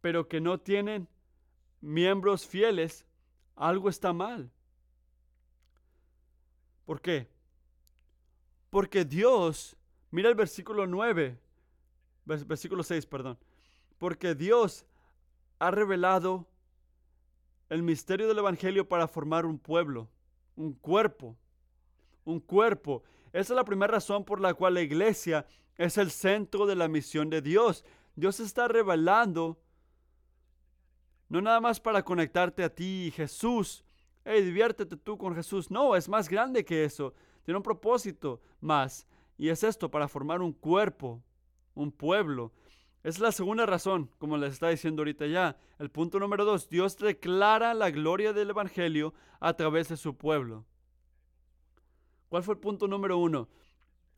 pero 0.00 0.28
que 0.28 0.40
no 0.40 0.58
tienen 0.58 1.08
miembros 1.80 2.46
fieles, 2.46 3.06
algo 3.54 3.88
está 3.88 4.12
mal. 4.12 4.50
¿Por 6.84 7.00
qué? 7.00 7.28
Porque 8.70 9.04
Dios, 9.04 9.76
mira 10.10 10.28
el 10.28 10.34
versículo 10.34 10.86
9, 10.86 11.38
versículo 12.24 12.82
6, 12.82 13.06
perdón. 13.06 13.38
Porque 13.98 14.34
Dios 14.34 14.86
ha 15.58 15.70
revelado 15.70 16.46
el 17.68 17.82
misterio 17.82 18.28
del 18.28 18.38
Evangelio 18.38 18.88
para 18.88 19.08
formar 19.08 19.46
un 19.46 19.58
pueblo, 19.58 20.08
un 20.56 20.72
cuerpo, 20.72 21.36
un 22.24 22.40
cuerpo. 22.40 23.02
Esa 23.32 23.52
es 23.52 23.56
la 23.56 23.64
primera 23.64 23.92
razón 23.92 24.24
por 24.24 24.40
la 24.40 24.54
cual 24.54 24.74
la 24.74 24.82
iglesia 24.82 25.46
es 25.76 25.98
el 25.98 26.10
centro 26.10 26.66
de 26.66 26.76
la 26.76 26.88
misión 26.88 27.30
de 27.30 27.40
Dios. 27.40 27.84
Dios 28.14 28.40
está 28.40 28.68
revelando 28.68 29.58
no 31.28 31.40
nada 31.40 31.60
más 31.60 31.80
para 31.80 32.04
conectarte 32.04 32.62
a 32.62 32.68
ti 32.68 33.06
y 33.06 33.10
Jesús. 33.10 33.82
Hey, 34.24 34.42
diviértete 34.42 34.96
tú 34.96 35.18
con 35.18 35.34
Jesús. 35.34 35.70
No, 35.70 35.96
es 35.96 36.08
más 36.08 36.28
grande 36.28 36.64
que 36.64 36.84
eso. 36.84 37.14
Tiene 37.44 37.56
un 37.56 37.62
propósito 37.62 38.40
más. 38.60 39.06
Y 39.36 39.48
es 39.48 39.64
esto, 39.64 39.90
para 39.90 40.08
formar 40.08 40.40
un 40.42 40.52
cuerpo, 40.52 41.22
un 41.74 41.90
pueblo. 41.90 42.52
Es 43.02 43.18
la 43.18 43.32
segunda 43.32 43.66
razón, 43.66 44.10
como 44.18 44.36
les 44.36 44.52
está 44.52 44.68
diciendo 44.68 45.00
ahorita 45.00 45.26
ya. 45.26 45.56
El 45.78 45.90
punto 45.90 46.20
número 46.20 46.44
dos, 46.44 46.68
Dios 46.68 46.96
declara 46.96 47.74
la 47.74 47.90
gloria 47.90 48.32
del 48.32 48.50
Evangelio 48.50 49.12
a 49.40 49.54
través 49.54 49.88
de 49.88 49.96
su 49.96 50.16
pueblo. 50.16 50.64
¿Cuál 52.28 52.44
fue 52.44 52.54
el 52.54 52.60
punto 52.60 52.86
número 52.86 53.18
uno? 53.18 53.48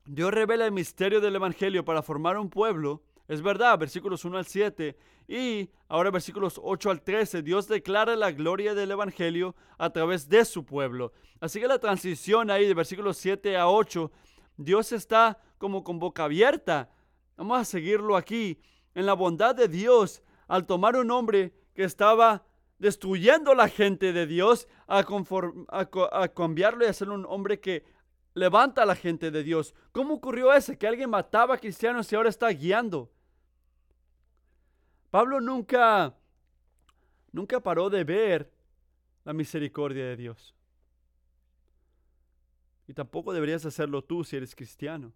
Dios 0.04 0.34
revela 0.34 0.66
el 0.66 0.72
misterio 0.72 1.22
del 1.22 1.36
Evangelio 1.36 1.84
para 1.84 2.02
formar 2.02 2.36
un 2.36 2.50
pueblo 2.50 3.02
es 3.28 3.42
verdad, 3.42 3.78
versículos 3.78 4.24
1 4.24 4.38
al 4.38 4.46
7. 4.46 4.96
Y 5.26 5.70
ahora 5.88 6.10
versículos 6.10 6.60
8 6.62 6.90
al 6.90 7.02
13, 7.02 7.42
Dios 7.42 7.66
declara 7.66 8.16
la 8.16 8.32
gloria 8.32 8.74
del 8.74 8.90
Evangelio 8.90 9.54
a 9.78 9.90
través 9.90 10.28
de 10.28 10.44
su 10.44 10.64
pueblo. 10.64 11.12
Así 11.40 11.60
que 11.60 11.68
la 11.68 11.78
transición 11.78 12.50
ahí 12.50 12.66
de 12.66 12.74
versículos 12.74 13.16
7 13.16 13.56
a 13.56 13.68
8, 13.68 14.10
Dios 14.56 14.92
está 14.92 15.40
como 15.58 15.82
con 15.82 15.98
boca 15.98 16.24
abierta. 16.24 16.90
Vamos 17.36 17.58
a 17.58 17.64
seguirlo 17.64 18.16
aquí. 18.16 18.60
En 18.94 19.06
la 19.06 19.14
bondad 19.14 19.54
de 19.54 19.68
Dios, 19.68 20.22
al 20.46 20.66
tomar 20.66 20.96
un 20.96 21.10
hombre 21.10 21.54
que 21.74 21.84
estaba 21.84 22.44
destruyendo 22.78 23.54
la 23.54 23.68
gente 23.68 24.12
de 24.12 24.26
Dios, 24.26 24.68
a, 24.86 24.98
a 25.00 26.28
cambiarlo 26.28 26.84
y 26.84 26.88
hacerlo 26.88 27.14
un 27.14 27.26
hombre 27.26 27.58
que 27.58 27.84
levanta 28.34 28.82
a 28.82 28.86
la 28.86 28.94
gente 28.94 29.30
de 29.30 29.42
Dios. 29.42 29.74
¿Cómo 29.92 30.14
ocurrió 30.14 30.52
eso? 30.52 30.76
Que 30.76 30.86
alguien 30.86 31.10
mataba 31.10 31.54
a 31.54 31.58
cristianos 31.58 32.12
y 32.12 32.16
ahora 32.16 32.28
está 32.28 32.48
guiando. 32.48 33.10
Pablo 35.14 35.40
nunca, 35.40 36.12
nunca 37.30 37.60
paró 37.60 37.88
de 37.88 38.02
ver 38.02 38.52
la 39.24 39.32
misericordia 39.32 40.06
de 40.06 40.16
Dios. 40.16 40.52
Y 42.88 42.94
tampoco 42.94 43.32
deberías 43.32 43.64
hacerlo 43.64 44.02
tú 44.02 44.24
si 44.24 44.34
eres 44.34 44.56
cristiano. 44.56 45.12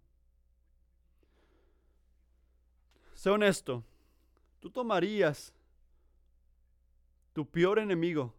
Sé 3.13 3.29
honesto, 3.29 3.83
tú 4.61 4.69
tomarías 4.69 5.53
tu 7.33 7.45
peor 7.45 7.77
enemigo. 7.77 8.33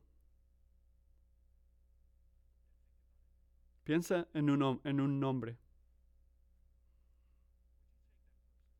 Piensa 3.85 4.27
en 4.33 4.49
un, 4.49 4.81
en 4.83 5.21
nombre. 5.21 5.59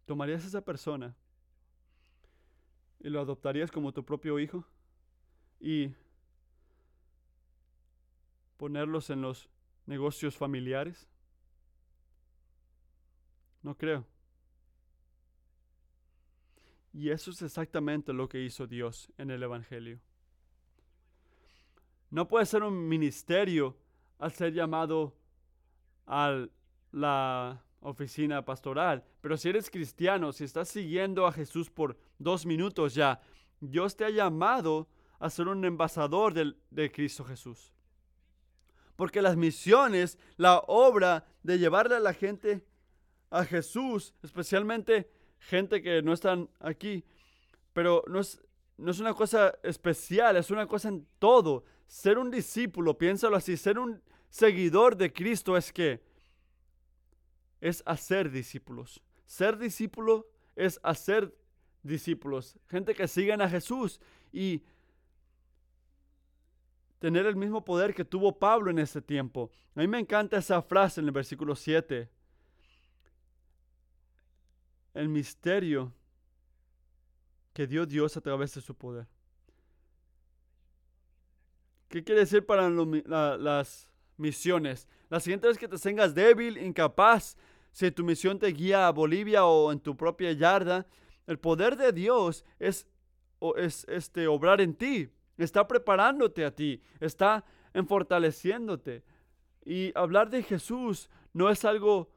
¿Tomarías 0.07 0.45
a 0.45 0.47
esa 0.47 0.65
persona 0.65 1.15
y 3.01 3.09
lo 3.09 3.21
adoptarías 3.21 3.71
como 3.71 3.93
tu 3.93 4.05
propio 4.05 4.39
hijo? 4.39 4.65
Y 5.59 5.95
ponerlos 8.57 9.11
en 9.11 9.23
los 9.23 9.49
negocios 9.87 10.37
familiares? 10.37 11.09
No 13.63 13.77
creo. 13.77 14.07
Y 16.93 17.11
eso 17.11 17.31
es 17.31 17.43
exactamente 17.43 18.13
lo 18.13 18.29
que 18.29 18.43
hizo 18.43 18.67
Dios 18.67 19.13
en 19.17 19.31
el 19.31 19.43
Evangelio. 19.43 20.01
No 22.11 22.27
puede 22.27 22.47
ser 22.47 22.63
un 22.63 22.89
ministerio 22.89 23.77
al 24.19 24.33
ser 24.33 24.53
llamado 24.53 25.17
a 26.07 26.47
la 26.91 27.63
oficina 27.81 28.45
pastoral, 28.45 29.05
pero 29.21 29.37
si 29.37 29.49
eres 29.49 29.71
cristiano, 29.71 30.33
si 30.33 30.45
estás 30.45 30.69
siguiendo 30.69 31.27
a 31.27 31.33
Jesús 31.33 31.71
por 31.71 31.97
dos 32.21 32.47
minutos 32.47 32.95
ya, 32.95 33.21
Dios 33.59 33.97
te 33.97 34.05
ha 34.05 34.11
llamado 34.11 34.87
a 35.19 35.29
ser 35.29 35.49
un 35.49 35.65
embajador 35.65 36.33
de, 36.33 36.55
de 36.71 36.93
Cristo 36.93 37.25
Jesús. 37.25 37.73
Porque 38.95 39.23
las 39.23 39.37
misiones, 39.37 40.19
la 40.37 40.59
obra 40.69 41.27
de 41.43 41.59
llevarle 41.59 41.97
a 41.97 42.01
la 42.01 42.15
gente 42.15 42.65
a 43.31 43.45
Jesús, 43.45 44.15
especialmente 44.23 45.11
gente 45.39 45.83
que 45.83 46.03
no 46.03 46.13
están 46.13 46.49
aquí, 46.61 47.05
pero 47.73 48.05
no 48.07 48.21
es, 48.21 48.41
no 48.77 48.91
es 48.91 49.01
una 49.01 49.15
cosa 49.15 49.55
especial, 49.63 50.37
es 50.37 50.51
una 50.51 50.67
cosa 50.67 50.89
en 50.89 51.07
todo. 51.19 51.65
Ser 51.87 52.19
un 52.19 52.31
discípulo, 52.31 52.97
piénsalo 52.97 53.37
así, 53.37 53.57
ser 53.57 53.79
un 53.79 54.03
seguidor 54.29 54.97
de 54.97 55.13
Cristo 55.13 55.57
es 55.57 55.73
que 55.73 56.03
es 57.61 57.83
hacer 57.87 58.31
discípulos. 58.31 59.03
Ser 59.27 59.59
discípulo 59.59 60.29
es 60.57 60.81
hacer 60.83 61.35
discípulos, 61.83 62.57
gente 62.69 62.95
que 62.95 63.09
sigan 63.09 63.41
a 63.41 63.49
Jesús 63.49 64.01
y 64.33 64.63
tener 66.99 67.27
el 67.27 67.37
mismo 67.37 67.65
poder 67.65 67.95
que 67.95 68.05
tuvo 68.05 68.39
Pablo 68.39 68.71
en 68.71 68.79
ese 68.79 69.01
tiempo. 69.01 69.51
A 69.75 69.81
mí 69.81 69.89
me 69.89 69.99
encanta 69.99 70.37
esa 70.37 70.61
frase 70.63 71.01
en 71.01 71.07
el 71.07 71.13
versículo 71.13 71.55
7 71.57 72.09
el 74.95 75.09
misterio 75.09 75.93
que 77.53 77.67
dio 77.67 77.87
Dios 77.87 78.17
a 78.17 78.21
través 78.21 78.55
de 78.55 78.61
su 78.61 78.75
poder. 78.75 79.07
¿Qué 81.89 82.05
quiere 82.05 82.21
decir 82.21 82.47
para 82.47 82.71
las 82.71 83.89
misiones? 84.17 84.87
La 85.09 85.19
siguiente 85.19 85.49
vez 85.49 85.59
que 85.59 85.67
te 85.67 85.77
tengas 85.77 86.15
débil, 86.15 86.57
incapaz, 86.57 87.37
si 87.73 87.91
tu 87.91 88.05
misión 88.05 88.39
te 88.39 88.47
guía 88.49 88.87
a 88.87 88.93
Bolivia 88.93 89.45
o 89.45 89.73
en 89.73 89.81
tu 89.81 89.97
propia 89.97 90.33
yarda, 90.33 90.87
el 91.31 91.39
poder 91.39 91.77
de 91.77 91.93
Dios 91.93 92.45
es, 92.59 92.89
es 93.57 93.87
este, 93.89 94.27
obrar 94.27 94.61
en 94.61 94.75
ti, 94.75 95.09
está 95.39 95.69
preparándote 95.69 96.45
a 96.45 96.51
ti, 96.51 96.83
está 96.99 97.45
en 97.73 97.87
fortaleciéndote. 97.87 99.05
Y 99.65 99.97
hablar 99.97 100.29
de 100.29 100.43
Jesús 100.43 101.09
no 101.33 101.49
es 101.49 101.65
algo 101.65 102.11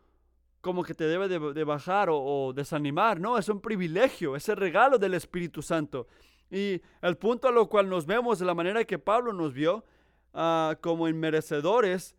como 0.62 0.84
que 0.84 0.96
te 0.96 1.04
debe 1.04 1.28
de, 1.28 1.64
bajar 1.64 2.10
o, 2.12 2.54
desanimar. 2.56 3.20
No, 3.20 3.38
es 3.38 3.50
un 3.50 3.62
privilegio, 3.62 4.36
es 4.36 4.50
el 4.50 4.58
regalo 4.58 4.98
del 4.98 5.14
Espíritu 5.14 5.62
Santo. 5.62 6.08
Y 6.50 6.82
el 7.04 7.16
punto 7.16 7.48
a 7.48 7.52
lo 7.52 7.70
cual 7.70 7.88
nos 7.90 8.08
vemos 8.08 8.40
de 8.40 8.46
la 8.46 8.56
manera 8.56 8.84
que 8.84 8.98
Pablo 8.98 9.32
nos 9.32 9.54
vio, 9.54 9.86
uh, 10.34 10.74
como 10.82 11.08
inmerecedores, 11.08 12.16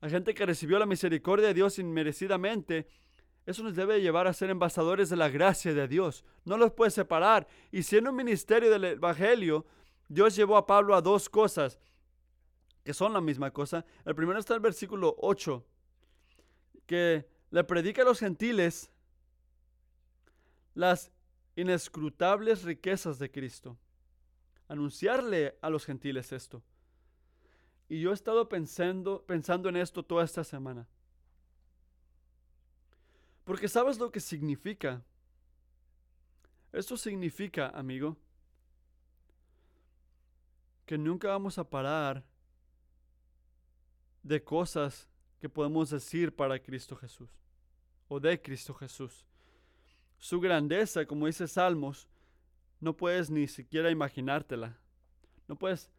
la 0.00 0.08
gente 0.08 0.32
que 0.32 0.46
recibió 0.46 0.78
la 0.78 0.86
misericordia 0.86 1.48
de 1.48 1.54
Dios 1.54 1.80
inmerecidamente, 1.80 2.86
eso 3.44 3.62
nos 3.62 3.74
debe 3.74 4.00
llevar 4.00 4.26
a 4.26 4.32
ser 4.32 4.50
embajadores 4.50 5.08
de 5.10 5.16
la 5.16 5.28
gracia 5.28 5.74
de 5.74 5.88
Dios. 5.88 6.24
No 6.44 6.56
los 6.56 6.72
puede 6.72 6.90
separar. 6.90 7.48
Y 7.72 7.82
siendo 7.82 8.10
un 8.10 8.16
ministerio 8.16 8.70
del 8.70 8.84
Evangelio, 8.84 9.66
Dios 10.08 10.36
llevó 10.36 10.56
a 10.56 10.66
Pablo 10.66 10.94
a 10.94 11.02
dos 11.02 11.28
cosas 11.28 11.78
que 12.84 12.94
son 12.94 13.12
la 13.12 13.20
misma 13.20 13.50
cosa. 13.50 13.84
El 14.04 14.14
primero 14.14 14.38
está 14.38 14.54
el 14.54 14.60
versículo 14.60 15.16
8 15.18 15.64
que 16.86 17.26
le 17.50 17.64
predica 17.64 18.02
a 18.02 18.04
los 18.04 18.18
gentiles 18.18 18.90
las 20.74 21.10
inescrutables 21.56 22.62
riquezas 22.62 23.18
de 23.18 23.30
Cristo. 23.30 23.76
Anunciarle 24.68 25.58
a 25.60 25.68
los 25.68 25.84
gentiles 25.84 26.32
esto. 26.32 26.62
Y 27.88 28.00
yo 28.00 28.10
he 28.10 28.14
estado 28.14 28.48
pensando, 28.48 29.24
pensando 29.26 29.68
en 29.68 29.76
esto 29.76 30.02
toda 30.02 30.24
esta 30.24 30.44
semana. 30.44 30.88
Porque 33.44 33.68
sabes 33.68 33.98
lo 33.98 34.10
que 34.10 34.20
significa. 34.20 35.02
Esto 36.72 36.96
significa, 36.96 37.68
amigo, 37.68 38.16
que 40.86 40.96
nunca 40.96 41.28
vamos 41.28 41.58
a 41.58 41.68
parar 41.68 42.24
de 44.22 44.42
cosas 44.42 45.08
que 45.40 45.48
podemos 45.48 45.90
decir 45.90 46.34
para 46.34 46.58
Cristo 46.58 46.96
Jesús 46.96 47.30
o 48.08 48.20
de 48.20 48.40
Cristo 48.40 48.74
Jesús. 48.74 49.26
Su 50.18 50.40
grandeza, 50.40 51.04
como 51.04 51.26
dice 51.26 51.48
Salmos, 51.48 52.06
no 52.80 52.96
puedes 52.96 53.30
ni 53.30 53.48
siquiera 53.48 53.90
imaginártela. 53.90 54.78
No 55.48 55.56
puedes 55.56 55.90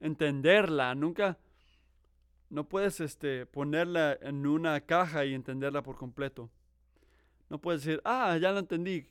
entenderla, 0.00 0.94
nunca 0.94 1.38
no 2.50 2.68
puedes 2.68 3.00
este, 3.00 3.46
ponerla 3.46 4.18
en 4.20 4.46
una 4.46 4.80
caja 4.80 5.24
y 5.24 5.34
entenderla 5.34 5.82
por 5.82 5.96
completo. 5.96 6.50
No 7.48 7.60
puedes 7.60 7.82
decir, 7.84 8.00
ah, 8.04 8.36
ya 8.36 8.52
la 8.52 8.60
entendí. 8.60 9.06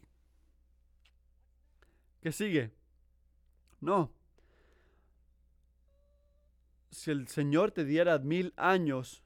¿Qué 2.21 2.31
sigue? 2.31 2.71
No. 3.79 4.11
Si 6.91 7.11
el 7.11 7.27
Señor 7.27 7.71
te 7.71 7.85
diera 7.85 8.19
mil 8.19 8.53
años 8.57 9.23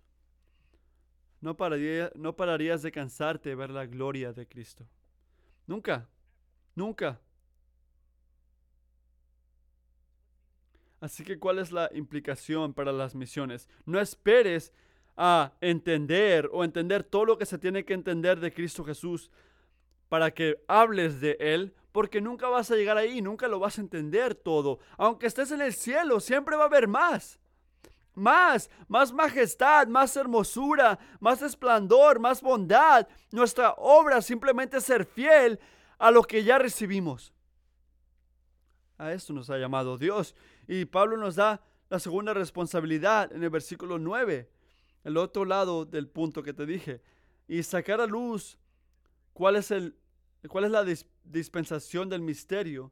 no, 1.42 1.58
no 2.16 2.36
pararías 2.36 2.82
de 2.82 2.92
cansarte 2.92 3.50
de 3.50 3.56
ver 3.56 3.70
la 3.70 3.86
gloria 3.86 4.32
de 4.32 4.48
Cristo. 4.48 4.88
Nunca, 5.68 6.08
nunca. 6.74 7.20
Así 11.04 11.26
que, 11.26 11.38
¿cuál 11.38 11.60
es 11.60 11.74
la 11.74 11.90
implicación 11.94 12.74
para 12.74 12.94
las 12.94 13.14
misiones? 13.14 13.68
No 13.86 14.00
esperes 14.00 14.72
a 15.18 15.52
entender 15.60 16.50
o 16.54 16.64
entender 16.64 17.04
todo 17.04 17.26
lo 17.26 17.38
que 17.38 17.46
se 17.46 17.58
tiene 17.58 17.84
que 17.84 17.94
entender 17.94 18.40
de 18.40 18.54
Cristo 18.54 18.86
Jesús 18.86 19.30
para 20.08 20.34
que 20.34 20.64
hables 20.66 21.20
de 21.20 21.36
Él, 21.42 21.76
porque 21.92 22.22
nunca 22.22 22.48
vas 22.48 22.72
a 22.72 22.78
llegar 22.78 22.96
ahí, 22.96 23.22
nunca 23.22 23.50
lo 23.50 23.60
vas 23.60 23.78
a 23.78 23.82
entender 23.82 24.34
todo. 24.34 24.80
Aunque 24.96 25.28
estés 25.28 25.52
en 25.52 25.60
el 25.60 25.74
cielo, 25.74 26.22
siempre 26.22 26.56
va 26.56 26.64
a 26.64 26.68
haber 26.68 26.88
más 26.88 27.38
más, 28.14 28.70
más 28.88 29.12
majestad, 29.12 29.88
más 29.88 30.16
hermosura, 30.16 30.98
más 31.20 31.42
esplendor, 31.42 32.18
más 32.18 32.42
bondad. 32.42 33.10
Nuestra 33.30 33.74
obra 33.74 34.22
simplemente 34.22 34.78
es 34.78 34.86
ser 34.86 35.04
fiel 35.04 35.60
a 35.98 36.12
lo 36.12 36.24
que 36.24 36.46
ya 36.46 36.58
recibimos. 36.58 37.34
A 38.98 39.12
esto 39.12 39.34
nos 39.34 39.50
ha 39.50 39.58
llamado 39.58 39.98
Dios. 39.98 40.36
Y 40.68 40.86
Pablo 40.86 41.18
nos 41.18 41.36
da 41.36 41.62
la 41.90 42.00
segunda 42.00 42.34
responsabilidad 42.34 43.32
en 43.34 43.44
el 43.44 43.50
versículo 43.50 44.00
9, 44.00 44.50
el 45.04 45.18
otro 45.18 45.46
lado 45.46 45.86
del 45.86 46.08
punto 46.08 46.44
que 46.44 46.54
te 46.54 46.66
dije. 46.66 47.02
Y 47.48 47.64
sacar 47.64 48.02
a 48.02 48.08
luz 48.08 48.58
cuál 49.34 49.58
es, 49.58 49.72
el, 49.72 49.96
cuál 50.48 50.66
es 50.66 50.72
la 50.72 50.86
dispensación 51.24 52.10
del 52.10 52.22
misterio 52.22 52.92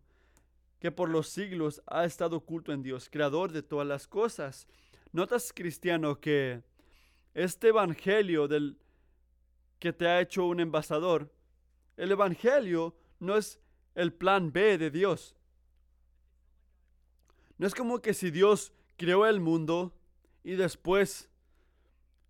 que 0.79 0.91
por 0.91 1.09
los 1.09 1.29
siglos 1.29 1.81
ha 1.85 2.05
estado 2.05 2.37
oculto 2.37 2.73
en 2.73 2.81
Dios, 2.81 3.09
creador 3.09 3.51
de 3.51 3.61
todas 3.61 3.87
las 3.87 4.07
cosas 4.07 4.67
Notas, 5.13 5.51
cristiano, 5.53 6.21
que 6.21 6.63
este 7.33 7.67
evangelio 7.67 8.47
del 8.47 8.77
que 9.77 9.91
te 9.91 10.07
ha 10.07 10.21
hecho 10.21 10.45
un 10.45 10.61
embajador, 10.61 11.29
el 11.97 12.13
evangelio 12.13 12.95
no 13.19 13.35
es 13.35 13.59
el 13.93 14.13
plan 14.13 14.53
B 14.53 14.77
de 14.77 14.89
Dios. 14.89 15.35
No 17.61 17.67
es 17.67 17.75
como 17.75 18.01
que 18.01 18.15
si 18.15 18.31
Dios 18.31 18.73
creó 18.97 19.27
el 19.27 19.39
mundo 19.39 19.93
y 20.43 20.53
después 20.53 21.29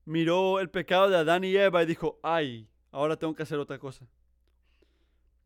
miró 0.03 0.59
el 0.59 0.69
pecado 0.69 1.09
de 1.09 1.15
Adán 1.15 1.45
y 1.45 1.55
Eva 1.55 1.81
y 1.81 1.85
dijo, 1.85 2.19
ay, 2.21 2.67
ahora 2.91 3.15
tengo 3.15 3.33
que 3.33 3.43
hacer 3.43 3.57
otra 3.57 3.79
cosa. 3.79 4.05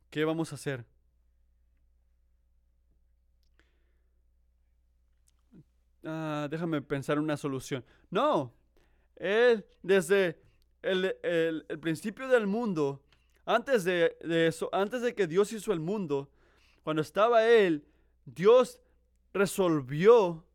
¿Qué 0.10 0.26
vamos 0.26 0.52
a 0.52 0.56
hacer? 0.56 0.84
Ah, 6.04 6.48
déjame 6.50 6.82
pensar 6.82 7.20
una 7.20 7.38
solución. 7.38 7.86
No, 8.10 8.56
él 9.18 9.68
desde 9.84 10.42
el, 10.82 11.16
el, 11.22 11.80
principio 11.80 12.28
del 12.28 12.48
mundo, 12.48 13.04
antes 13.46 13.84
de, 13.84 14.18
de, 14.22 14.48
eso, 14.48 14.68
antes 14.74 15.04
de 15.04 15.14
que 15.14 15.28
Dios 15.28 15.54
hizo 15.54 15.72
el 15.72 15.80
mundo, 15.80 16.28
cuando 16.82 17.04
estaba 17.04 17.48
él, 17.48 17.86
Dios 18.26 18.80
resolvió 19.36 20.46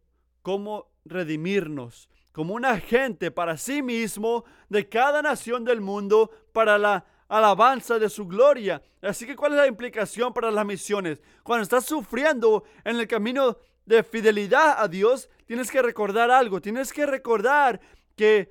cómo 0.42 0.90
redimirnos 1.04 2.08
como 2.32 2.54
un 2.54 2.64
agente 2.64 3.30
para 3.30 3.56
sí 3.56 3.82
mismo 3.82 4.44
de 4.68 4.88
cada 4.88 5.20
nación 5.20 5.64
del 5.64 5.80
mundo 5.80 6.30
para 6.52 6.78
la 6.78 7.04
alabanza 7.28 7.98
de 7.98 8.08
su 8.08 8.26
gloria. 8.26 8.82
Así 9.02 9.26
que, 9.26 9.36
¿cuál 9.36 9.52
es 9.52 9.58
la 9.58 9.66
implicación 9.66 10.32
para 10.32 10.50
las 10.50 10.64
misiones? 10.64 11.20
Cuando 11.42 11.62
estás 11.62 11.84
sufriendo 11.84 12.64
en 12.84 12.96
el 12.96 13.06
camino 13.06 13.56
de 13.84 14.02
fidelidad 14.02 14.82
a 14.82 14.88
Dios, 14.88 15.28
tienes 15.46 15.70
que 15.70 15.82
recordar 15.82 16.30
algo. 16.30 16.60
Tienes 16.60 16.92
que 16.92 17.06
recordar 17.06 17.80
que 18.16 18.50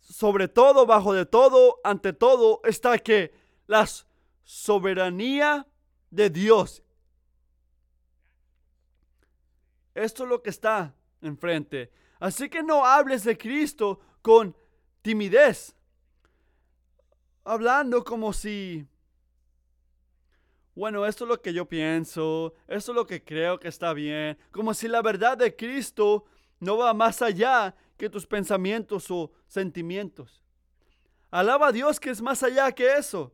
sobre 0.00 0.48
todo, 0.48 0.86
bajo 0.86 1.12
de 1.14 1.26
todo, 1.26 1.80
ante 1.84 2.12
todo, 2.12 2.60
está 2.64 2.98
que 2.98 3.32
la 3.66 3.86
soberanía 4.42 5.66
de 6.10 6.30
Dios. 6.30 6.82
Esto 9.94 10.24
es 10.24 10.28
lo 10.28 10.42
que 10.42 10.50
está 10.50 10.94
enfrente. 11.20 11.90
Así 12.18 12.48
que 12.48 12.62
no 12.62 12.84
hables 12.84 13.24
de 13.24 13.36
Cristo 13.36 14.00
con 14.22 14.56
timidez. 15.02 15.74
Hablando 17.44 18.04
como 18.04 18.32
si, 18.32 18.86
bueno, 20.74 21.06
esto 21.06 21.24
es 21.24 21.28
lo 21.28 21.40
que 21.40 21.52
yo 21.52 21.66
pienso, 21.66 22.54
esto 22.68 22.92
es 22.92 22.96
lo 22.96 23.06
que 23.06 23.24
creo 23.24 23.58
que 23.58 23.68
está 23.68 23.92
bien, 23.94 24.38
como 24.52 24.74
si 24.74 24.88
la 24.88 25.02
verdad 25.02 25.38
de 25.38 25.56
Cristo 25.56 26.26
no 26.60 26.76
va 26.76 26.92
más 26.92 27.22
allá 27.22 27.74
que 27.96 28.10
tus 28.10 28.26
pensamientos 28.26 29.10
o 29.10 29.32
sentimientos. 29.46 30.42
Alaba 31.30 31.68
a 31.68 31.72
Dios 31.72 31.98
que 31.98 32.10
es 32.10 32.20
más 32.20 32.42
allá 32.42 32.70
que 32.72 32.92
eso, 32.92 33.32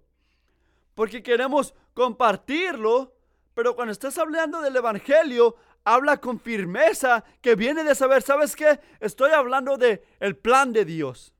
porque 0.94 1.22
queremos 1.22 1.74
compartirlo, 1.92 3.14
pero 3.54 3.74
cuando 3.74 3.92
estás 3.92 4.16
hablando 4.18 4.60
del 4.60 4.76
Evangelio, 4.76 5.56
habla 5.86 6.16
con 6.16 6.40
firmeza 6.40 7.24
que 7.40 7.54
viene 7.54 7.84
de 7.84 7.94
saber, 7.94 8.20
¿sabes 8.20 8.56
qué? 8.56 8.80
Estoy 8.98 9.30
hablando 9.30 9.78
de 9.78 10.02
el 10.18 10.36
plan 10.36 10.72
de 10.72 10.84
Dios, 10.84 11.32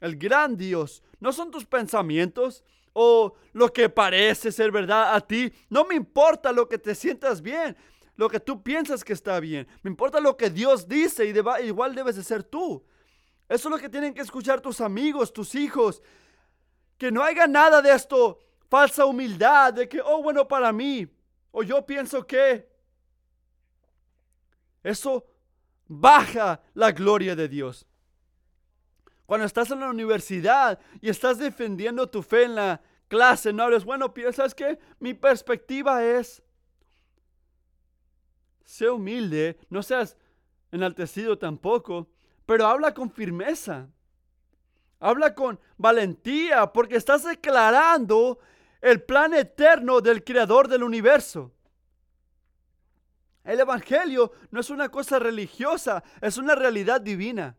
el 0.00 0.16
gran 0.16 0.56
Dios. 0.56 1.02
No 1.18 1.32
son 1.32 1.50
tus 1.50 1.66
pensamientos 1.66 2.62
o 2.92 3.34
lo 3.52 3.72
que 3.72 3.88
parece 3.88 4.52
ser 4.52 4.70
verdad 4.70 5.12
a 5.12 5.20
ti. 5.20 5.52
No 5.68 5.84
me 5.84 5.96
importa 5.96 6.52
lo 6.52 6.68
que 6.68 6.78
te 6.78 6.94
sientas 6.94 7.42
bien, 7.42 7.76
lo 8.14 8.30
que 8.30 8.38
tú 8.38 8.62
piensas 8.62 9.02
que 9.02 9.12
está 9.12 9.40
bien. 9.40 9.66
Me 9.82 9.90
importa 9.90 10.20
lo 10.20 10.36
que 10.36 10.50
Dios 10.50 10.86
dice 10.86 11.26
y 11.26 11.66
igual 11.66 11.92
debes 11.96 12.14
de 12.14 12.22
ser 12.22 12.44
tú. 12.44 12.84
Eso 13.48 13.68
es 13.68 13.72
lo 13.72 13.78
que 13.78 13.88
tienen 13.88 14.14
que 14.14 14.20
escuchar 14.20 14.60
tus 14.60 14.80
amigos, 14.80 15.32
tus 15.32 15.56
hijos. 15.56 16.00
Que 16.96 17.10
no 17.10 17.24
haya 17.24 17.48
nada 17.48 17.82
de 17.82 17.92
esto, 17.92 18.38
falsa 18.68 19.04
humildad, 19.04 19.74
de 19.74 19.88
que, 19.88 20.00
oh, 20.00 20.22
bueno, 20.22 20.46
para 20.46 20.72
mí, 20.72 21.08
o 21.50 21.64
yo 21.64 21.84
pienso 21.84 22.24
que, 22.24 22.69
eso 24.82 25.26
baja 25.86 26.62
la 26.74 26.92
gloria 26.92 27.34
de 27.34 27.48
Dios. 27.48 27.86
Cuando 29.26 29.46
estás 29.46 29.70
en 29.70 29.80
la 29.80 29.90
universidad 29.90 30.78
y 31.00 31.08
estás 31.08 31.38
defendiendo 31.38 32.08
tu 32.08 32.22
fe 32.22 32.44
en 32.44 32.54
la 32.54 32.80
clase, 33.08 33.52
no 33.52 33.66
eres 33.68 33.84
bueno, 33.84 34.12
piensas 34.12 34.54
que 34.54 34.78
mi 34.98 35.14
perspectiva 35.14 36.04
es, 36.04 36.42
sé 38.64 38.88
humilde, 38.88 39.58
no 39.68 39.82
seas 39.82 40.16
enaltecido 40.72 41.38
tampoco, 41.38 42.08
pero 42.46 42.66
habla 42.66 42.94
con 42.94 43.10
firmeza. 43.10 43.88
Habla 44.98 45.34
con 45.34 45.58
valentía 45.76 46.66
porque 46.72 46.96
estás 46.96 47.24
declarando 47.24 48.38
el 48.80 49.02
plan 49.02 49.34
eterno 49.34 50.00
del 50.00 50.24
creador 50.24 50.68
del 50.68 50.82
universo. 50.82 51.52
El 53.44 53.60
Evangelio 53.60 54.32
no 54.50 54.60
es 54.60 54.70
una 54.70 54.88
cosa 54.90 55.18
religiosa, 55.18 56.02
es 56.20 56.36
una 56.36 56.54
realidad 56.54 57.00
divina. 57.00 57.56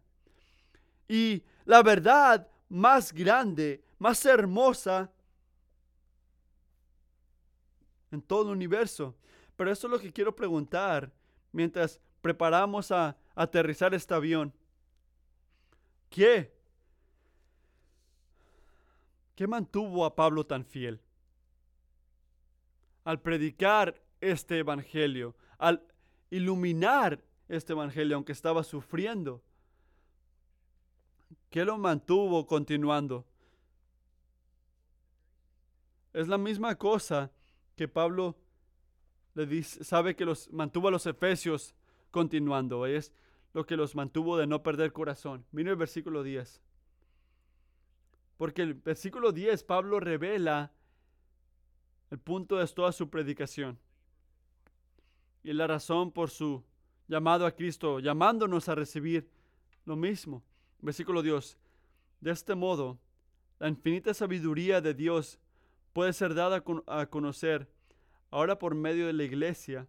Y 1.08 1.44
la 1.65 1.82
verdad 1.84 2.48
más 2.70 3.12
grande, 3.12 3.84
más 3.98 4.26
hermosa 4.26 5.12
en 8.12 8.22
todo 8.22 8.44
el 8.44 8.58
universo. 8.58 9.15
Pero 9.56 9.72
eso 9.72 9.88
es 9.88 9.91
lo 9.91 10.00
que 10.00 10.13
quiero 10.13 10.36
preguntar 10.36 11.12
mientras 11.52 12.00
preparamos 12.22 12.91
a 12.91 13.17
aterrizar 13.36 13.94
este 13.94 14.13
avión. 14.13 14.54
¿Qué? 16.10 16.54
¿Qué 19.36 19.48
mantuvo 19.48 20.06
a 20.06 20.15
Pablo 20.15 20.46
tan 20.46 20.65
fiel? 20.65 21.02
Al 23.04 23.20
predicar 23.22 24.00
este 24.20 24.60
evangelio, 24.60 25.36
al 25.62 25.84
iluminar 26.32 27.24
este 27.47 27.74
evangelio, 27.74 28.15
aunque 28.15 28.32
estaba 28.32 28.63
sufriendo. 28.63 29.43
¿Qué 31.52 31.63
lo 31.63 31.78
mantuvo 31.78 32.47
continuando? 32.47 33.26
Es 36.13 36.28
la 36.28 36.39
misma 36.39 36.76
cosa 36.76 37.32
que 37.76 37.88
Pablo 37.88 38.36
le 39.36 39.45
dice, 39.45 39.84
sabe 39.84 40.15
que 40.15 40.26
los 40.26 40.52
mantuvo 40.52 40.88
a 40.88 40.91
los 40.91 41.06
efesios 41.06 41.76
continuando. 42.10 42.88
Es 42.88 43.13
lo 43.54 43.65
que 43.67 43.78
los 43.78 43.93
mantuvo 43.93 44.38
de 44.38 44.47
no 44.47 44.63
perder 44.63 44.91
corazón. 44.91 45.45
Mira 45.52 45.69
el 45.69 45.78
versículo 45.78 46.24
10. 46.24 46.60
Porque 48.38 48.63
el 48.63 48.74
versículo 48.74 49.32
10 49.32 49.63
Pablo 49.65 50.00
revela 50.00 50.71
el 52.10 52.17
punto 52.17 52.58
de 52.58 52.67
toda 52.67 52.91
su 52.91 53.12
predicación 53.12 53.78
y 55.43 55.54
la 55.54 55.67
razón 55.67 56.12
por 56.12 56.30
su 56.30 56.63
llamado 57.08 57.45
a 57.45 57.51
Cristo, 57.51 57.99
llamándonos 57.99 58.69
a 58.69 58.75
recibir 58.75 59.30
lo 59.86 59.95
mismo. 59.95 60.43
Versículo 60.80 61.21
Dios. 61.21 61.58
De 62.19 62.32
este 62.32 62.56
modo, 62.56 62.99
la 63.60 63.67
infinita 63.67 64.13
sabiduría 64.13 64.82
de 64.82 64.93
Dios 64.93 65.39
puede 65.93 66.13
ser 66.13 66.34
dada 66.34 66.63
a 66.88 67.06
conocer 67.08 67.67
ahora 68.30 68.58
por 68.58 68.75
medio 68.75 69.08
de 69.08 69.13
la 69.13 69.23
iglesia 69.23 69.88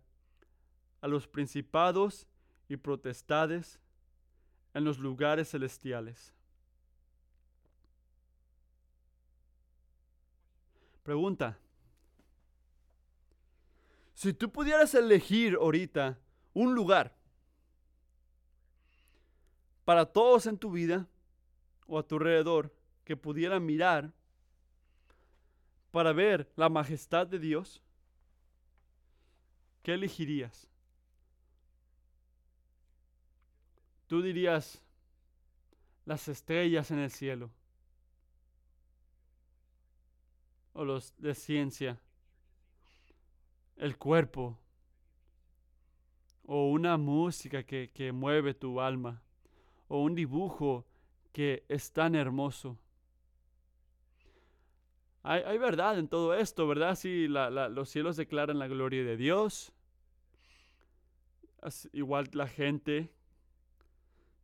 a 1.01 1.09
los 1.09 1.27
principados 1.29 2.27
y 2.69 2.77
protestades 2.77 3.79
en 4.75 4.85
los 4.85 4.99
lugares 4.99 5.51
celestiales. 5.51 6.33
Pregunta, 11.03 11.59
si 14.23 14.33
tú 14.33 14.53
pudieras 14.53 14.95
elegir 14.95 15.57
ahorita 15.57 16.17
un 16.55 16.77
lugar 16.77 17.13
para 19.85 20.07
todos 20.07 20.47
en 20.47 20.57
tu 20.57 20.71
vida 20.71 21.09
o 21.89 21.99
a 21.99 22.07
tu 22.07 22.15
alrededor 22.15 22.73
que 23.03 23.17
pudieran 23.17 23.67
mirar 23.67 24.13
para 25.91 26.13
ver 26.13 26.49
la 26.55 26.69
majestad 26.69 27.27
de 27.27 27.41
Dios, 27.41 27.83
¿qué 29.83 29.95
elegirías? 29.95 30.69
Tú 34.07 34.23
dirías 34.23 34.81
las 36.05 36.29
estrellas 36.29 36.93
en 36.93 37.01
el 37.01 37.11
cielo 37.11 37.51
o 40.75 40.85
los 40.85 41.13
de 41.19 41.35
ciencia 41.35 42.01
el 43.83 43.99
cuerpo 43.99 44.57
o 46.45 46.71
una 46.71 46.97
música 46.97 47.65
que, 47.65 48.13
mueve 48.15 48.55
tu 48.55 48.81
alma 48.81 49.21
o 49.89 50.03
un 50.03 50.15
dibujo 50.15 50.87
que 51.33 51.65
es 51.69 51.93
tan 51.93 52.15
hermoso. 52.15 52.79
Hay, 55.25 55.59
verdad 55.59 55.99
en 55.99 56.07
todo 56.07 56.33
esto, 56.35 56.69
¿verdad? 56.69 56.95
Sí, 56.95 57.27
los 57.27 57.89
cielos 57.89 58.17
declaran 58.17 58.61
la 58.61 58.69
gloria 58.69 59.03
de 59.03 59.17
Dios. 59.17 59.73
igual 61.93 62.29
la 62.35 62.47
gente 62.47 63.11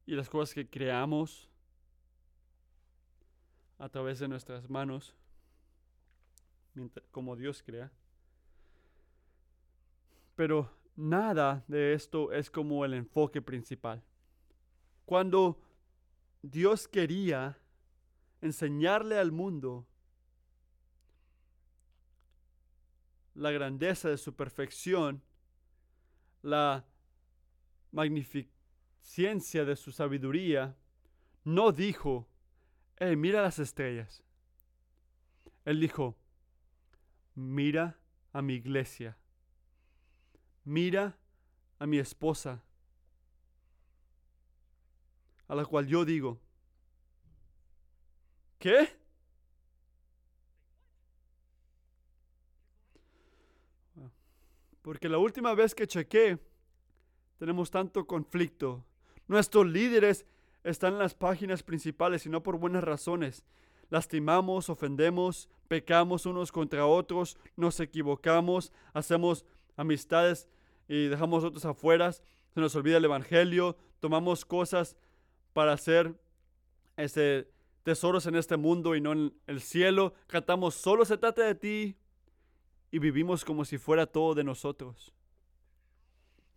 y 0.04 0.16
las 0.16 0.28
cosas 0.28 0.52
que 0.52 0.68
creamos 0.68 1.48
a 3.78 3.88
través 3.88 4.18
de 4.18 4.26
nuestras 4.26 4.68
manos, 4.68 5.14
como 7.12 7.36
Dios 7.36 7.62
crea. 7.62 7.92
Pero 10.38 10.70
nada 10.94 11.64
de 11.66 11.94
esto 11.94 12.30
es 12.30 12.48
como 12.48 12.84
el 12.84 12.94
enfoque 12.94 13.42
principal. 13.42 14.04
Cuando 15.04 15.60
Dios 16.42 16.86
quería 16.86 17.58
enseñarle 18.40 19.18
al 19.18 19.32
mundo 19.32 19.84
la 23.34 23.50
grandeza 23.50 24.10
de 24.10 24.16
su 24.16 24.36
perfección, 24.36 25.24
la 26.42 26.86
ciencia 29.00 29.64
de 29.64 29.74
su 29.74 29.90
sabiduría, 29.90 30.76
no 31.42 31.72
dijo, 31.72 32.28
hey, 33.00 33.16
mira 33.16 33.42
las 33.42 33.58
estrellas. 33.58 34.22
Él 35.64 35.80
dijo, 35.80 36.16
mira 37.34 37.98
a 38.32 38.40
mi 38.40 38.54
iglesia, 38.54 39.18
mira 40.68 41.16
a 41.78 41.86
mi 41.86 41.98
esposa, 41.98 42.62
a 45.46 45.54
la 45.54 45.64
cual 45.64 45.86
yo 45.86 46.04
digo, 46.04 46.38
¿qué? 48.58 48.96
Porque 54.82 55.08
la 55.08 55.18
última 55.18 55.54
vez 55.54 55.74
que 55.74 55.86
chequé, 55.86 56.38
tenemos 57.38 57.70
tanto 57.70 58.06
conflicto. 58.06 58.84
Nuestros 59.26 59.66
líderes 59.66 60.26
están 60.64 60.94
en 60.94 60.98
las 60.98 61.14
páginas 61.14 61.62
principales 61.62 62.26
y 62.26 62.28
no 62.28 62.42
por 62.42 62.58
buenas 62.58 62.84
razones. 62.84 63.44
Lastimamos, 63.90 64.68
ofendemos, 64.68 65.48
pecamos 65.66 66.26
unos 66.26 66.52
contra 66.52 66.86
otros, 66.86 67.38
nos 67.56 67.80
equivocamos, 67.80 68.72
hacemos 68.92 69.46
amistades 69.76 70.48
y 70.88 71.08
dejamos 71.08 71.44
otros 71.44 71.64
afuera, 71.64 72.12
se 72.12 72.24
nos 72.56 72.74
olvida 72.74 72.96
el 72.96 73.04
Evangelio, 73.04 73.76
tomamos 74.00 74.44
cosas 74.44 74.96
para 75.52 75.74
hacer 75.74 76.18
ese, 76.96 77.48
tesoros 77.82 78.26
en 78.26 78.36
este 78.36 78.56
mundo 78.56 78.94
y 78.96 79.00
no 79.00 79.12
en 79.12 79.34
el 79.46 79.60
cielo, 79.60 80.14
cantamos 80.26 80.74
solo 80.74 81.04
se 81.04 81.16
trata 81.16 81.42
de 81.42 81.54
ti 81.54 81.96
y 82.90 82.98
vivimos 82.98 83.44
como 83.44 83.64
si 83.64 83.78
fuera 83.78 84.06
todo 84.06 84.34
de 84.34 84.44
nosotros. 84.44 85.12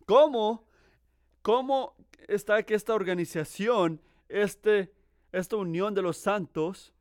¿Cómo? 0.06 0.66
¿Cómo 1.42 1.96
está 2.28 2.62
que 2.62 2.74
esta 2.74 2.94
organización, 2.94 4.00
este, 4.28 4.92
esta 5.32 5.56
unión 5.56 5.94
de 5.94 6.02
los 6.02 6.16
santos, 6.18 6.92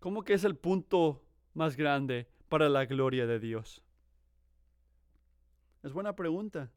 cómo 0.00 0.22
que 0.22 0.34
es 0.34 0.44
el 0.44 0.56
punto 0.56 1.22
más 1.52 1.76
grande 1.76 2.28
para 2.48 2.68
la 2.68 2.86
gloria 2.86 3.26
de 3.26 3.40
Dios? 3.40 3.83
Es 5.84 5.92
buena 5.92 6.16
pregunta. 6.16 6.70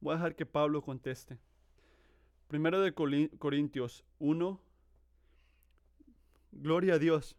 Voy 0.00 0.12
a 0.12 0.16
dejar 0.16 0.36
que 0.36 0.46
Pablo 0.46 0.80
conteste. 0.80 1.40
Primero 2.46 2.80
de 2.80 2.94
Corintios 2.94 4.04
1. 4.20 4.60
Gloria 6.52 6.94
a 6.94 6.98
Dios. 7.00 7.36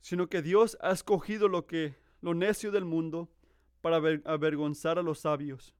Sino 0.00 0.28
que 0.28 0.40
Dios 0.40 0.78
ha 0.80 0.92
escogido 0.92 1.48
lo 1.48 1.66
que 1.66 1.96
lo 2.20 2.34
necio 2.34 2.70
del 2.70 2.84
mundo 2.84 3.28
para 3.80 3.96
avergonzar 3.96 5.00
a 5.00 5.02
los 5.02 5.18
sabios. 5.18 5.74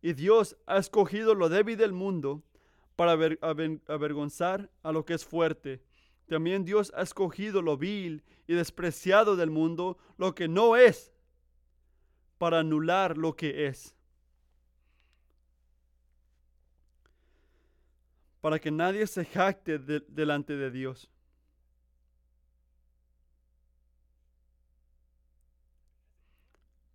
Y 0.00 0.14
Dios 0.14 0.56
ha 0.66 0.78
escogido 0.78 1.36
lo 1.36 1.48
débil 1.48 1.76
del 1.76 1.92
mundo 1.92 2.42
para 2.96 3.12
avergonzar 3.12 4.68
a 4.82 4.90
lo 4.90 5.04
que 5.04 5.14
es 5.14 5.24
fuerte 5.24 5.80
también 6.32 6.64
Dios 6.64 6.90
ha 6.96 7.02
escogido 7.02 7.60
lo 7.60 7.76
vil 7.76 8.24
y 8.46 8.54
despreciado 8.54 9.36
del 9.36 9.50
mundo, 9.50 9.98
lo 10.16 10.34
que 10.34 10.48
no 10.48 10.76
es, 10.76 11.12
para 12.38 12.60
anular 12.60 13.18
lo 13.18 13.36
que 13.36 13.66
es. 13.66 13.94
Para 18.40 18.58
que 18.58 18.70
nadie 18.70 19.06
se 19.06 19.26
jacte 19.26 19.78
delante 19.78 20.56
de 20.56 20.70
Dios. 20.70 21.10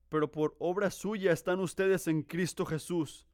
Pero 0.09 0.31
por 0.31 0.55
obra 0.57 0.89
suya 0.89 1.31
están 1.31 1.59
ustedes 1.59 2.07
en 2.07 2.23
Cristo 2.23 2.65
Jesús, 2.65 3.27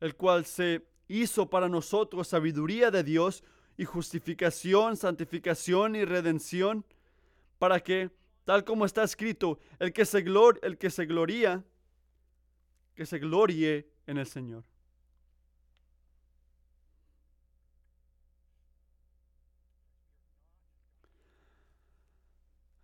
el 0.00 0.16
cual 0.16 0.44
se 0.44 0.88
hizo 1.06 1.48
para 1.48 1.68
nosotros 1.68 2.26
sabiduría 2.26 2.90
de 2.90 3.04
Dios, 3.04 3.44
justificación, 3.84 4.96
santificación 4.96 5.96
y 5.96 6.04
redención, 6.04 6.84
para 7.58 7.80
que, 7.80 8.10
tal 8.44 8.64
como 8.64 8.84
está 8.84 9.04
escrito, 9.04 9.58
el 9.78 9.92
que 9.92 10.04
se, 10.04 10.22
glor 10.22 10.58
el 10.62 10.78
que 10.78 10.90
se 10.90 11.06
gloría, 11.06 11.64
que 12.94 13.06
se 13.06 13.18
glorie 13.18 13.88
en 14.06 14.18
el 14.18 14.26
Señor. 14.26 14.64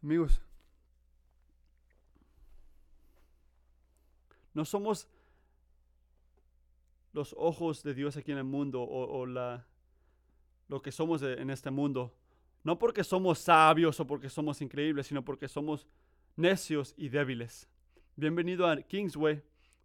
Amigos, 0.03 0.41
no 4.55 4.65
somos 4.65 5.09
los 7.13 7.35
ojos 7.37 7.83
de 7.83 7.95
Dios 7.95 8.17
aquí 8.17 8.31
en 8.31 8.39
el 8.39 8.45
mundo 8.45 8.81
o 8.81 9.27
la, 9.27 9.67
lo 10.69 10.81
que 10.81 10.93
somos 10.93 11.23
en 11.23 11.51
este 11.51 11.71
mundo. 11.71 12.15
No 12.63 12.79
porque 12.79 13.03
somos 13.03 13.39
sabios 13.39 13.99
o 14.01 14.07
porque 14.07 14.29
somos 14.29 14.61
increíbles, 14.61 15.07
sino 15.07 15.25
porque 15.25 15.49
somos 15.49 15.87
necios 16.37 16.95
y 16.97 17.09
débiles. 17.09 17.69
Bienvenido 18.17 18.67
a 18.67 18.81
Kingsway. 18.83 19.43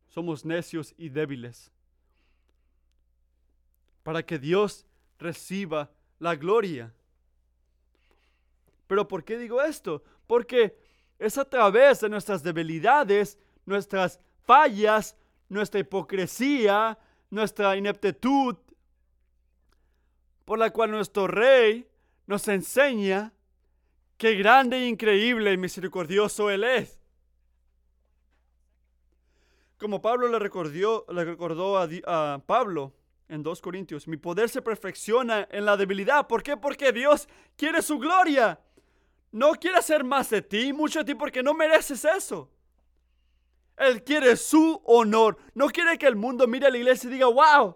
Somos 0.10 0.46
necios 0.46 0.94
y 0.98 1.10
débiles. 1.10 1.72
Para 4.04 4.24
que 4.24 4.38
Dios 4.38 4.86
reciba 5.18 5.90
la 6.20 6.36
gloria. 6.36 6.94
Pero 8.88 9.08
¿por 9.08 9.24
qué 9.24 9.38
digo 9.38 9.62
esto? 9.62 10.04
Porque 10.28 10.78
es 11.18 11.38
a 11.38 11.46
través 11.46 12.02
de 12.02 12.10
nuestras 12.10 12.44
debilidades, 12.44 13.40
nuestras 13.66 14.20
fallas, 14.44 15.16
nuestra 15.48 15.80
hipocresía, 15.80 16.98
nuestra 17.30 17.76
ineptitud, 17.78 18.56
por 20.46 20.60
la 20.60 20.72
cual 20.72 20.92
nuestro 20.92 21.28
Rey 21.28 21.88
nos 22.26 22.48
enseña 22.48 23.34
qué 24.18 24.36
grande, 24.36 24.78
e 24.78 24.88
increíble 24.88 25.52
y 25.52 25.58
misericordioso 25.58 26.50
Él 26.50 26.64
es. 26.64 27.00
Como 29.78 30.02
Pablo 30.02 30.28
le, 30.30 30.40
recordó, 30.40 31.06
le 31.10 31.26
recordó 31.26 31.78
a, 31.78 31.88
a 32.06 32.40
Pablo 32.46 32.94
en 33.28 33.44
2 33.44 33.62
Corintios, 33.62 34.08
mi 34.08 34.18
poder 34.18 34.50
se 34.50 34.62
perfecciona 34.62 35.48
en 35.52 35.66
la 35.66 35.76
debilidad. 35.76 36.28
¿Por 36.28 36.44
qué? 36.44 36.56
Porque 36.56 36.92
Dios 36.92 37.28
quiere 37.58 37.82
su 37.82 37.98
gloria. 37.98 38.60
No 39.32 39.54
quiere 39.54 39.78
hacer 39.78 40.04
más 40.04 40.30
de 40.30 40.42
ti, 40.42 40.72
mucho 40.72 41.00
de 41.00 41.06
ti, 41.06 41.16
porque 41.16 41.42
no 41.42 41.54
mereces 41.54 42.06
eso. 42.06 42.52
Él 43.78 44.04
quiere 44.04 44.36
su 44.36 44.82
honor. 44.86 45.38
No 45.56 45.68
quiere 45.68 45.98
que 45.98 46.06
el 46.06 46.16
mundo 46.16 46.48
mire 46.48 46.68
a 46.68 46.70
la 46.70 46.78
iglesia 46.78 47.10
y 47.10 47.14
diga, 47.14 47.28
wow, 47.28 47.76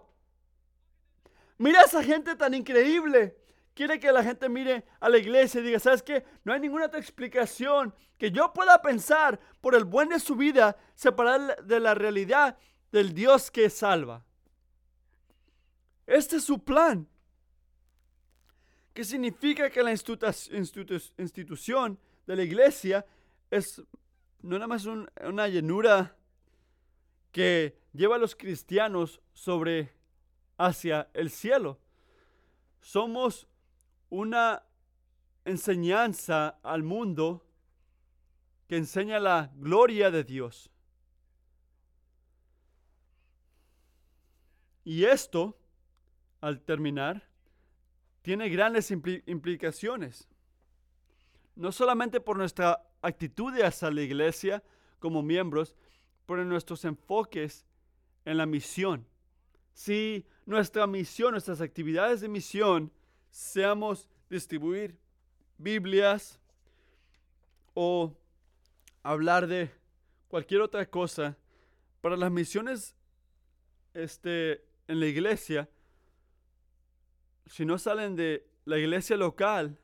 Mira 1.58 1.80
a 1.80 1.84
esa 1.84 2.02
gente 2.02 2.36
tan 2.36 2.54
increíble. 2.54 3.36
Quiere 3.74 4.00
que 4.00 4.10
la 4.10 4.24
gente 4.24 4.48
mire 4.48 4.84
a 5.00 5.08
la 5.08 5.18
iglesia 5.18 5.60
y 5.60 5.64
diga, 5.64 5.78
¿sabes 5.78 6.02
qué? 6.02 6.24
No 6.44 6.52
hay 6.52 6.60
ninguna 6.60 6.86
otra 6.86 6.98
explicación 6.98 7.94
que 8.16 8.30
yo 8.30 8.52
pueda 8.52 8.80
pensar 8.82 9.38
por 9.60 9.74
el 9.74 9.84
buen 9.84 10.08
de 10.08 10.18
su 10.18 10.34
vida 10.34 10.76
separar 10.94 11.64
de 11.64 11.78
la 11.78 11.94
realidad 11.94 12.58
del 12.90 13.14
Dios 13.14 13.50
que 13.50 13.70
salva. 13.70 14.24
Este 16.06 16.36
es 16.36 16.44
su 16.44 16.64
plan. 16.64 17.06
¿Qué 18.94 19.04
significa 19.04 19.70
que 19.70 19.82
la 19.82 19.92
institución 19.92 21.98
de 22.26 22.36
la 22.36 22.42
iglesia 22.42 23.06
es 23.50 23.80
no 24.40 24.56
nada 24.56 24.66
más 24.66 24.86
una 24.86 25.48
llenura 25.48 26.16
que 27.30 27.78
lleva 27.92 28.16
a 28.16 28.18
los 28.18 28.34
cristianos 28.34 29.20
sobre 29.32 29.92
hacia 30.58 31.08
el 31.14 31.30
cielo. 31.30 31.78
Somos 32.80 33.46
una 34.10 34.62
enseñanza 35.44 36.58
al 36.62 36.82
mundo 36.82 37.46
que 38.66 38.76
enseña 38.76 39.18
la 39.18 39.50
gloria 39.56 40.10
de 40.10 40.24
Dios. 40.24 40.70
Y 44.84 45.04
esto, 45.04 45.58
al 46.40 46.60
terminar, 46.60 47.28
tiene 48.22 48.48
grandes 48.48 48.90
implicaciones. 48.90 50.28
No 51.56 51.72
solamente 51.72 52.20
por 52.20 52.36
nuestra 52.36 52.86
actitud 53.02 53.54
hacia 53.60 53.90
la 53.90 54.02
iglesia 54.02 54.62
como 54.98 55.22
miembros, 55.22 55.74
pero 56.26 56.42
en 56.42 56.48
nuestros 56.48 56.84
enfoques 56.84 57.66
en 58.24 58.36
la 58.36 58.46
misión. 58.46 59.06
Si 59.72 60.26
nuestra 60.48 60.86
misión, 60.86 61.32
nuestras 61.32 61.60
actividades 61.60 62.22
de 62.22 62.28
misión, 62.28 62.90
seamos 63.30 64.08
distribuir 64.30 64.96
Biblias 65.58 66.40
o 67.74 68.16
hablar 69.02 69.46
de 69.46 69.70
cualquier 70.26 70.62
otra 70.62 70.86
cosa, 70.86 71.36
para 72.00 72.16
las 72.16 72.30
misiones 72.30 72.96
este, 73.92 74.64
en 74.86 75.00
la 75.00 75.06
iglesia, 75.06 75.68
si 77.44 77.66
no 77.66 77.76
salen 77.76 78.16
de 78.16 78.48
la 78.64 78.78
iglesia 78.78 79.18
local 79.18 79.78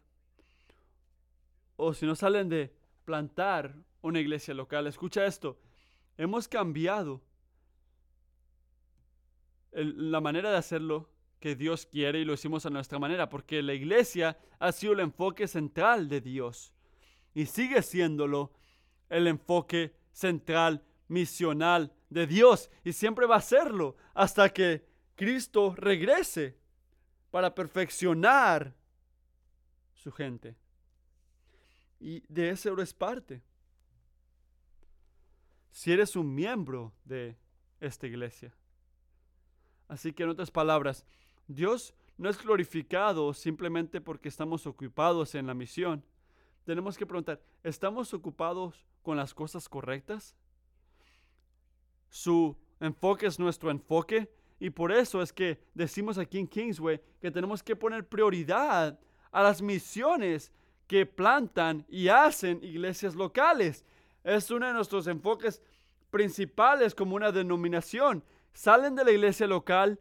o 1.76 1.92
si 1.92 2.06
no 2.06 2.16
salen 2.16 2.48
de 2.48 2.72
plantar 3.04 3.74
una 4.00 4.18
iglesia 4.18 4.54
local, 4.54 4.86
escucha 4.86 5.26
esto, 5.26 5.58
hemos 6.16 6.48
cambiado 6.48 7.20
la 9.74 10.20
manera 10.20 10.50
de 10.50 10.56
hacerlo 10.56 11.10
que 11.40 11.56
Dios 11.56 11.86
quiere 11.86 12.20
y 12.20 12.24
lo 12.24 12.32
hicimos 12.32 12.64
a 12.64 12.70
nuestra 12.70 12.98
manera, 12.98 13.28
porque 13.28 13.62
la 13.62 13.74
iglesia 13.74 14.38
ha 14.58 14.72
sido 14.72 14.94
el 14.94 15.00
enfoque 15.00 15.46
central 15.46 16.08
de 16.08 16.20
Dios 16.20 16.72
y 17.34 17.46
sigue 17.46 17.82
siéndolo 17.82 18.52
el 19.10 19.26
enfoque 19.26 19.94
central, 20.12 20.82
misional 21.08 21.92
de 22.08 22.26
Dios 22.26 22.70
y 22.82 22.92
siempre 22.92 23.26
va 23.26 23.36
a 23.36 23.40
serlo 23.42 23.96
hasta 24.14 24.48
que 24.48 24.86
Cristo 25.16 25.74
regrese 25.76 26.56
para 27.30 27.54
perfeccionar 27.54 28.74
su 29.92 30.12
gente. 30.12 30.56
Y 32.00 32.22
de 32.32 32.50
eso 32.50 32.72
eres 32.72 32.94
parte. 32.94 33.42
Si 35.70 35.92
eres 35.92 36.16
un 36.16 36.34
miembro 36.34 36.94
de 37.04 37.36
esta 37.80 38.06
iglesia. 38.06 38.54
Así 39.94 40.12
que 40.12 40.24
en 40.24 40.30
otras 40.30 40.50
palabras, 40.50 41.06
Dios 41.46 41.94
no 42.18 42.28
es 42.28 42.42
glorificado 42.42 43.32
simplemente 43.32 44.00
porque 44.00 44.28
estamos 44.28 44.66
ocupados 44.66 45.36
en 45.36 45.46
la 45.46 45.54
misión. 45.54 46.02
Tenemos 46.64 46.98
que 46.98 47.06
preguntar, 47.06 47.40
¿estamos 47.62 48.12
ocupados 48.12 48.84
con 49.04 49.16
las 49.16 49.32
cosas 49.32 49.68
correctas? 49.68 50.34
Su 52.10 52.56
enfoque 52.80 53.26
es 53.26 53.38
nuestro 53.38 53.70
enfoque 53.70 54.28
y 54.58 54.70
por 54.70 54.90
eso 54.90 55.22
es 55.22 55.32
que 55.32 55.60
decimos 55.74 56.18
aquí 56.18 56.40
en 56.40 56.48
Kingsway 56.48 57.00
que 57.20 57.30
tenemos 57.30 57.62
que 57.62 57.76
poner 57.76 58.04
prioridad 58.04 58.98
a 59.30 59.42
las 59.44 59.62
misiones 59.62 60.50
que 60.88 61.06
plantan 61.06 61.86
y 61.88 62.08
hacen 62.08 62.58
iglesias 62.64 63.14
locales. 63.14 63.84
Es 64.24 64.50
uno 64.50 64.66
de 64.66 64.72
nuestros 64.72 65.06
enfoques 65.06 65.62
principales 66.10 66.96
como 66.96 67.14
una 67.14 67.30
denominación. 67.30 68.24
Salen 68.54 68.94
de 68.94 69.04
la 69.04 69.10
iglesia 69.10 69.46
local 69.46 70.00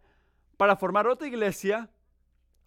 para 0.56 0.78
formar 0.78 1.08
otra 1.08 1.28
iglesia, 1.28 1.90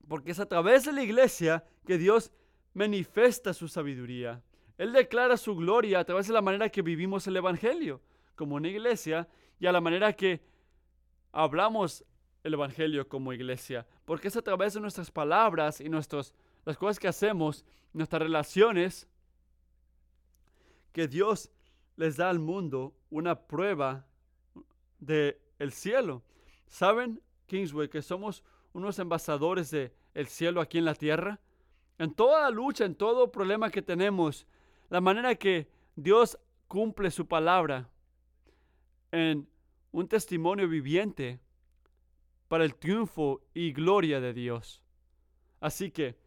porque 0.09 0.33
es 0.33 0.41
a 0.41 0.47
través 0.47 0.85
de 0.85 0.93
la 0.93 1.03
iglesia 1.03 1.65
que 1.87 1.97
Dios 1.97 2.33
manifiesta 2.75 3.55
su 3.55 3.69
sabiduría. 3.69 4.43
Él 4.77 4.93
declara 4.93 5.37
su 5.37 5.57
gloria 5.57 6.01
a 6.01 6.05
través 6.05 6.27
de 6.27 6.35
la 6.35 6.43
manera 6.43 6.69
que 6.69 6.83
vivimos 6.83 7.27
el 7.27 7.37
Evangelio 7.37 8.03
como 8.35 8.57
una 8.57 8.69
iglesia 8.69 9.27
y 9.59 9.67
a 9.67 9.73
la 9.73 9.81
manera 9.81 10.13
que 10.13 10.43
hablamos 11.33 12.05
el 12.45 12.55
Evangelio 12.55 13.09
como 13.09 13.33
iglesia, 13.33 13.87
porque 14.05 14.29
es 14.29 14.37
a 14.37 14.43
través 14.43 14.75
de 14.75 14.81
nuestras 14.81 15.11
palabras 15.11 15.81
y 15.81 15.89
nuestros, 15.89 16.35
las 16.65 16.77
cosas 16.77 16.99
que 16.99 17.09
hacemos, 17.09 17.65
nuestras 17.93 18.23
relaciones, 18.23 19.09
que 20.93 21.09
Dios 21.09 21.51
les 21.97 22.17
da 22.17 22.31
al 22.31 22.39
mundo 22.39 22.95
una 23.11 23.35
prueba 23.35 24.07
del 24.99 25.37
el 25.59 25.73
cielo. 25.73 26.23
¿Saben, 26.67 27.21
Kingsway, 27.47 27.89
que 27.89 28.03
somos 28.03 28.43
unos 28.73 28.99
embajadores 28.99 29.71
del 29.71 29.93
el 30.15 30.27
cielo 30.27 30.61
aquí 30.61 30.79
en 30.79 30.85
la 30.85 30.95
tierra? 30.95 31.41
En 31.99 32.13
toda 32.13 32.51
lucha, 32.51 32.85
en 32.85 32.95
todo 32.95 33.33
problema 33.33 33.71
que 33.71 33.83
tenemos, 33.83 34.47
la 34.91 35.01
manera 35.01 35.35
que 35.35 35.69
Dios 35.95 36.39
cumple 36.69 37.11
su 37.11 37.27
palabra 37.27 37.89
en 39.13 39.49
un 39.93 40.09
testimonio 40.09 40.69
viviente 40.69 41.41
para 42.49 42.65
el 42.65 42.75
triunfo 42.75 43.43
y 43.55 43.73
gloria 43.73 44.21
de 44.21 44.35
Dios. 44.35 44.83
Así 45.61 45.91
que, 45.91 46.19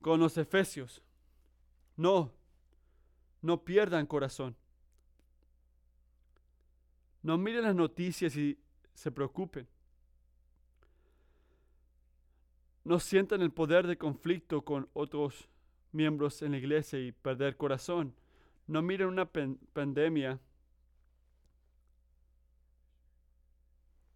con 0.00 0.18
los 0.18 0.36
efesios, 0.36 1.02
no, 1.96 2.32
no 3.40 3.64
pierdan 3.64 4.06
corazón. 4.06 4.56
No 7.22 7.38
miren 7.38 7.62
las 7.62 7.76
noticias 7.76 8.36
y 8.36 8.58
se 8.94 9.10
preocupen. 9.10 9.66
No 12.84 12.98
sientan 12.98 13.42
el 13.42 13.52
poder 13.52 13.86
de 13.86 13.96
conflicto 13.96 14.62
con 14.62 14.88
otros 14.92 15.48
miembros 15.92 16.42
en 16.42 16.52
la 16.52 16.58
iglesia 16.58 16.98
y 16.98 17.12
perder 17.12 17.56
corazón. 17.56 18.14
No 18.66 18.82
miren 18.82 19.08
una 19.08 19.30
pandemia 19.72 20.40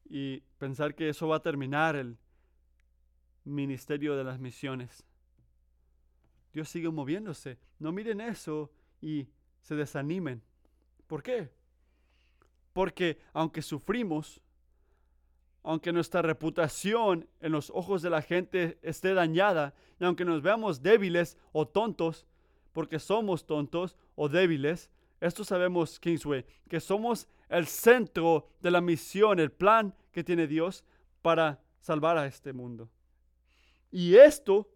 y 0.09 0.41
pensar 0.59 0.95
que 0.95 1.09
eso 1.09 1.29
va 1.29 1.37
a 1.37 1.43
terminar 1.43 1.97
el 1.97 2.17
ministerio 3.45 4.17
de 4.17 4.25
las 4.25 4.39
misiones. 4.39 5.05
Dios 6.53 6.69
sigue 6.69 6.91
moviéndose. 6.91 7.59
No 7.79 7.93
miren 7.93 8.21
eso 8.21 8.73
y 9.01 9.29
se 9.61 9.75
desanimen. 9.75 10.43
¿Por 11.07 11.23
qué? 11.23 11.51
Porque 12.73 13.21
aunque 13.33 13.63
sufrimos, 13.63 14.41
aunque 15.67 15.93
nuestra 15.93 16.23
reputación 16.23 17.29
en 17.41 17.51
los 17.51 17.71
ojos 17.71 18.01
de 18.01 18.09
la 18.09 18.23
gente 18.23 18.79
esté 18.83 19.15
dañada, 19.15 19.75
y 19.99 20.05
aunque 20.05 20.25
nos 20.25 20.41
veamos 20.41 20.81
débiles 20.81 21.37
o 21.51 21.67
tontos, 21.67 22.25
porque 22.73 23.01
somos 23.01 23.47
tontos 23.47 23.97
o 24.15 24.29
débiles, 24.29 24.89
esto 25.21 25.43
sabemos, 25.43 25.99
Kingsway, 25.99 26.47
que 26.69 26.79
somos 26.79 27.27
el 27.49 27.67
centro 27.67 28.49
de 28.61 28.71
la 28.71 28.81
misión, 28.81 29.41
el 29.41 29.51
plan 29.51 29.93
que 30.13 30.23
tiene 30.23 30.47
Dios 30.47 30.85
para 31.21 31.61
salvar 31.81 32.17
a 32.17 32.27
este 32.27 32.53
mundo. 32.53 32.89
Y 33.91 34.15
esto, 34.15 34.71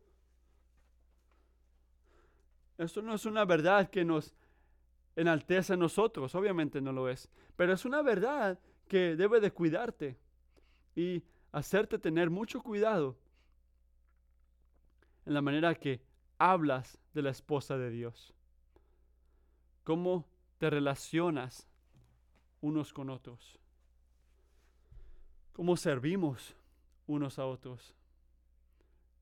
esto 2.78 3.01
no 3.01 3.14
es 3.14 3.26
una 3.26 3.45
verdad 3.45 3.88
que 3.91 4.05
nos 4.05 4.34
enaltece 5.14 5.74
a 5.74 5.76
nosotros, 5.76 6.34
obviamente 6.34 6.80
no 6.80 6.91
lo 6.91 7.09
es, 7.09 7.28
pero 7.55 7.72
es 7.72 7.84
una 7.84 8.03
verdad 8.03 8.59
que 8.88 9.14
debe 9.14 9.38
de 9.38 9.53
cuidarte 9.53 10.18
y 10.95 11.22
hacerte 11.53 11.99
tener 11.99 12.30
mucho 12.30 12.62
cuidado 12.62 13.16
en 15.26 15.34
la 15.34 15.43
manera 15.43 15.74
que 15.74 16.03
hablas 16.38 16.99
de 17.12 17.22
la 17.22 17.30
esposa 17.30 17.76
de 17.76 17.91
Dios. 17.91 18.34
Cómo 19.84 20.26
te 20.59 20.70
relacionas 20.70 21.66
unos 22.61 22.93
con 22.93 23.11
otros. 23.11 23.59
Cómo 25.53 25.76
servimos 25.76 26.55
unos 27.07 27.38
a 27.38 27.47
otros. 27.47 27.95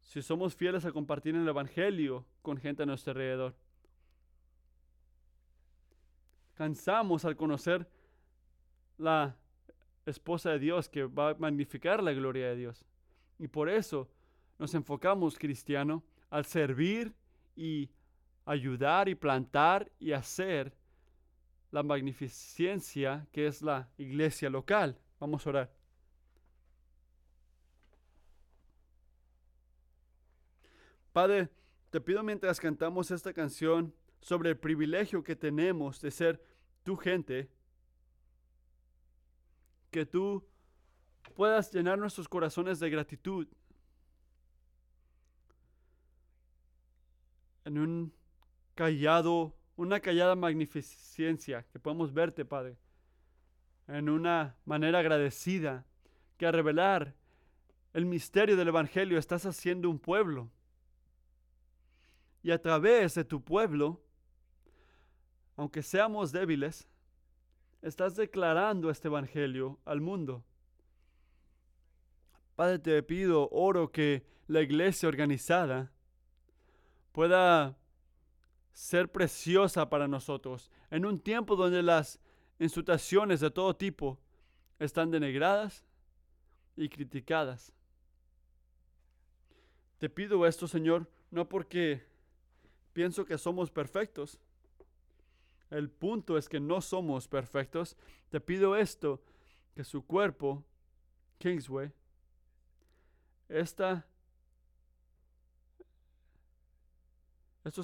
Si 0.02 0.22
somos 0.22 0.54
fieles 0.54 0.84
a 0.84 0.92
compartir 0.92 1.34
el 1.34 1.48
Evangelio 1.48 2.24
con 2.42 2.56
gente 2.56 2.82
a 2.82 2.86
nuestro 2.86 3.12
alrededor. 3.12 3.54
Cansamos 6.54 7.24
al 7.24 7.36
conocer 7.36 7.88
la 8.96 9.36
esposa 10.11 10.50
de 10.50 10.59
Dios 10.59 10.88
que 10.88 11.04
va 11.04 11.30
a 11.30 11.34
magnificar 11.34 12.02
la 12.02 12.12
gloria 12.12 12.48
de 12.48 12.56
Dios. 12.56 12.84
Y 13.38 13.48
por 13.48 13.68
eso 13.68 14.09
nos 14.59 14.74
enfocamos, 14.74 15.38
cristiano, 15.38 16.02
al 16.30 16.44
servir 16.44 17.14
y 17.54 17.90
ayudar 18.44 19.09
y 19.09 19.14
plantar 19.14 19.90
y 19.98 20.12
hacer 20.12 20.72
la 21.70 21.82
magnificencia 21.82 23.26
que 23.32 23.46
es 23.46 23.62
la 23.62 23.88
iglesia 23.98 24.50
local. 24.50 24.98
Vamos 25.20 25.46
a 25.46 25.50
orar. 25.50 25.72
Padre, 31.12 31.48
te 31.90 32.00
pido 32.00 32.22
mientras 32.22 32.61
cantamos 32.61 33.11
esta 33.11 33.32
canción 33.32 33.94
sobre 34.20 34.50
el 34.50 34.56
privilegio 34.56 35.22
que 35.22 35.36
tenemos 35.36 36.00
de 36.00 36.11
ser 36.11 36.42
tu 36.84 36.96
gente, 36.96 37.50
que 39.91 40.07
tú 40.07 40.47
puedas 41.34 41.72
llenar 41.72 41.99
nuestros 41.99 42.28
corazones 42.28 42.78
de 42.80 42.91
gratitud 42.91 43.47
en 47.64 47.78
un 47.78 48.12
callado 48.74 49.59
una 49.78 50.01
callada 50.01 50.34
magnificencia 50.34 51.64
que 51.70 51.78
podemos 51.78 52.12
verte, 52.12 52.45
Padre, 52.45 52.76
en 53.86 54.09
una 54.09 54.57
manera 54.64 54.99
agradecida, 54.99 55.86
que 56.36 56.47
a 56.47 56.53
revelar 56.53 57.14
el 57.95 58.05
misterio 58.05 58.57
del 58.57 58.68
Evangelio 58.68 59.18
estás 59.18 59.47
haciendo 59.47 59.89
un 59.89 60.01
pueblo. 60.01 60.51
Y 62.43 62.51
a 62.51 62.61
través 62.61 63.14
de 63.14 63.24
tu 63.24 63.41
pueblo, 63.41 64.03
aunque 65.57 65.82
seamos 65.84 66.32
débiles, 66.32 66.89
estás 67.82 68.16
declarando 68.16 68.90
este 68.90 69.08
Evangelio 69.08 69.78
al 69.84 70.00
mundo. 70.00 70.44
Padre, 72.56 72.78
te 72.78 73.02
pido, 73.02 73.48
oro 73.50 73.92
que 73.92 74.26
la 74.48 74.60
iglesia 74.62 75.08
organizada 75.08 75.92
pueda 77.12 77.76
ser 78.72 79.10
preciosa 79.10 79.88
para 79.88 80.08
nosotros 80.08 80.70
en 80.90 81.04
un 81.04 81.20
tiempo 81.20 81.56
donde 81.56 81.82
las 81.82 82.20
insultaciones 82.58 83.40
de 83.40 83.50
todo 83.50 83.74
tipo 83.76 84.18
están 84.78 85.10
denegradas 85.10 85.84
y 86.76 86.88
criticadas. 86.88 87.72
Te 89.98 90.08
pido 90.08 90.46
esto, 90.46 90.68
Señor, 90.68 91.10
no 91.30 91.48
porque 91.48 92.04
pienso 92.92 93.24
que 93.24 93.36
somos 93.36 93.70
perfectos. 93.70 94.38
El 95.70 95.90
punto 95.90 96.38
es 96.38 96.48
que 96.48 96.60
no 96.60 96.80
somos 96.80 97.28
perfectos. 97.28 97.96
Te 98.30 98.40
pido 98.40 98.76
esto, 98.76 99.22
que 99.74 99.84
su 99.84 100.04
cuerpo, 100.04 100.64
Kingsway, 101.38 101.92
estos 103.48 104.02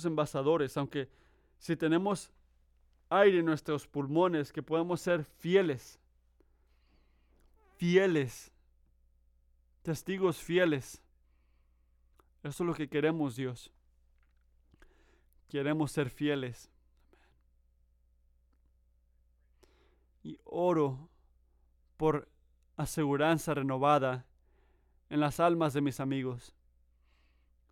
envasadores, 0.04 0.76
aunque 0.76 1.08
si 1.58 1.76
tenemos 1.76 2.30
aire 3.08 3.38
en 3.38 3.46
nuestros 3.46 3.86
pulmones, 3.86 4.52
que 4.52 4.62
podamos 4.62 5.00
ser 5.00 5.24
fieles, 5.24 5.98
fieles, 7.76 8.50
testigos 9.82 10.38
fieles. 10.38 11.00
Eso 12.42 12.64
es 12.64 12.66
lo 12.66 12.74
que 12.74 12.88
queremos, 12.88 13.36
Dios. 13.36 13.70
Queremos 15.48 15.92
ser 15.92 16.10
fieles. 16.10 16.70
Y 20.22 20.38
oro 20.54 21.10
por 21.96 22.28
aseguranza 22.76 23.54
renovada 23.54 24.26
en 25.10 25.20
las 25.20 25.40
almas 25.40 25.74
de 25.74 25.80
mis 25.80 26.00
amigos. 26.00 26.54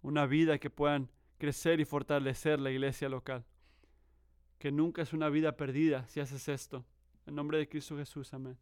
Una 0.03 0.27
vida 0.27 0.59
que 0.59 0.71
puedan 0.71 1.09
crecer 1.39 1.81
y 1.81 1.85
fortalecer 1.85 2.61
la 2.61 2.71
iglesia 2.71 3.09
local. 3.09 3.45
Que 4.59 4.71
nunca 4.71 5.03
es 5.03 5.13
una 5.13 5.29
vida 5.29 5.57
perdida 5.57 6.07
si 6.09 6.21
haces 6.21 6.49
esto. 6.49 6.85
En 7.27 7.35
nombre 7.35 7.59
de 7.59 7.69
Cristo 7.69 7.97
Jesús, 7.97 8.33
amén. 8.35 8.57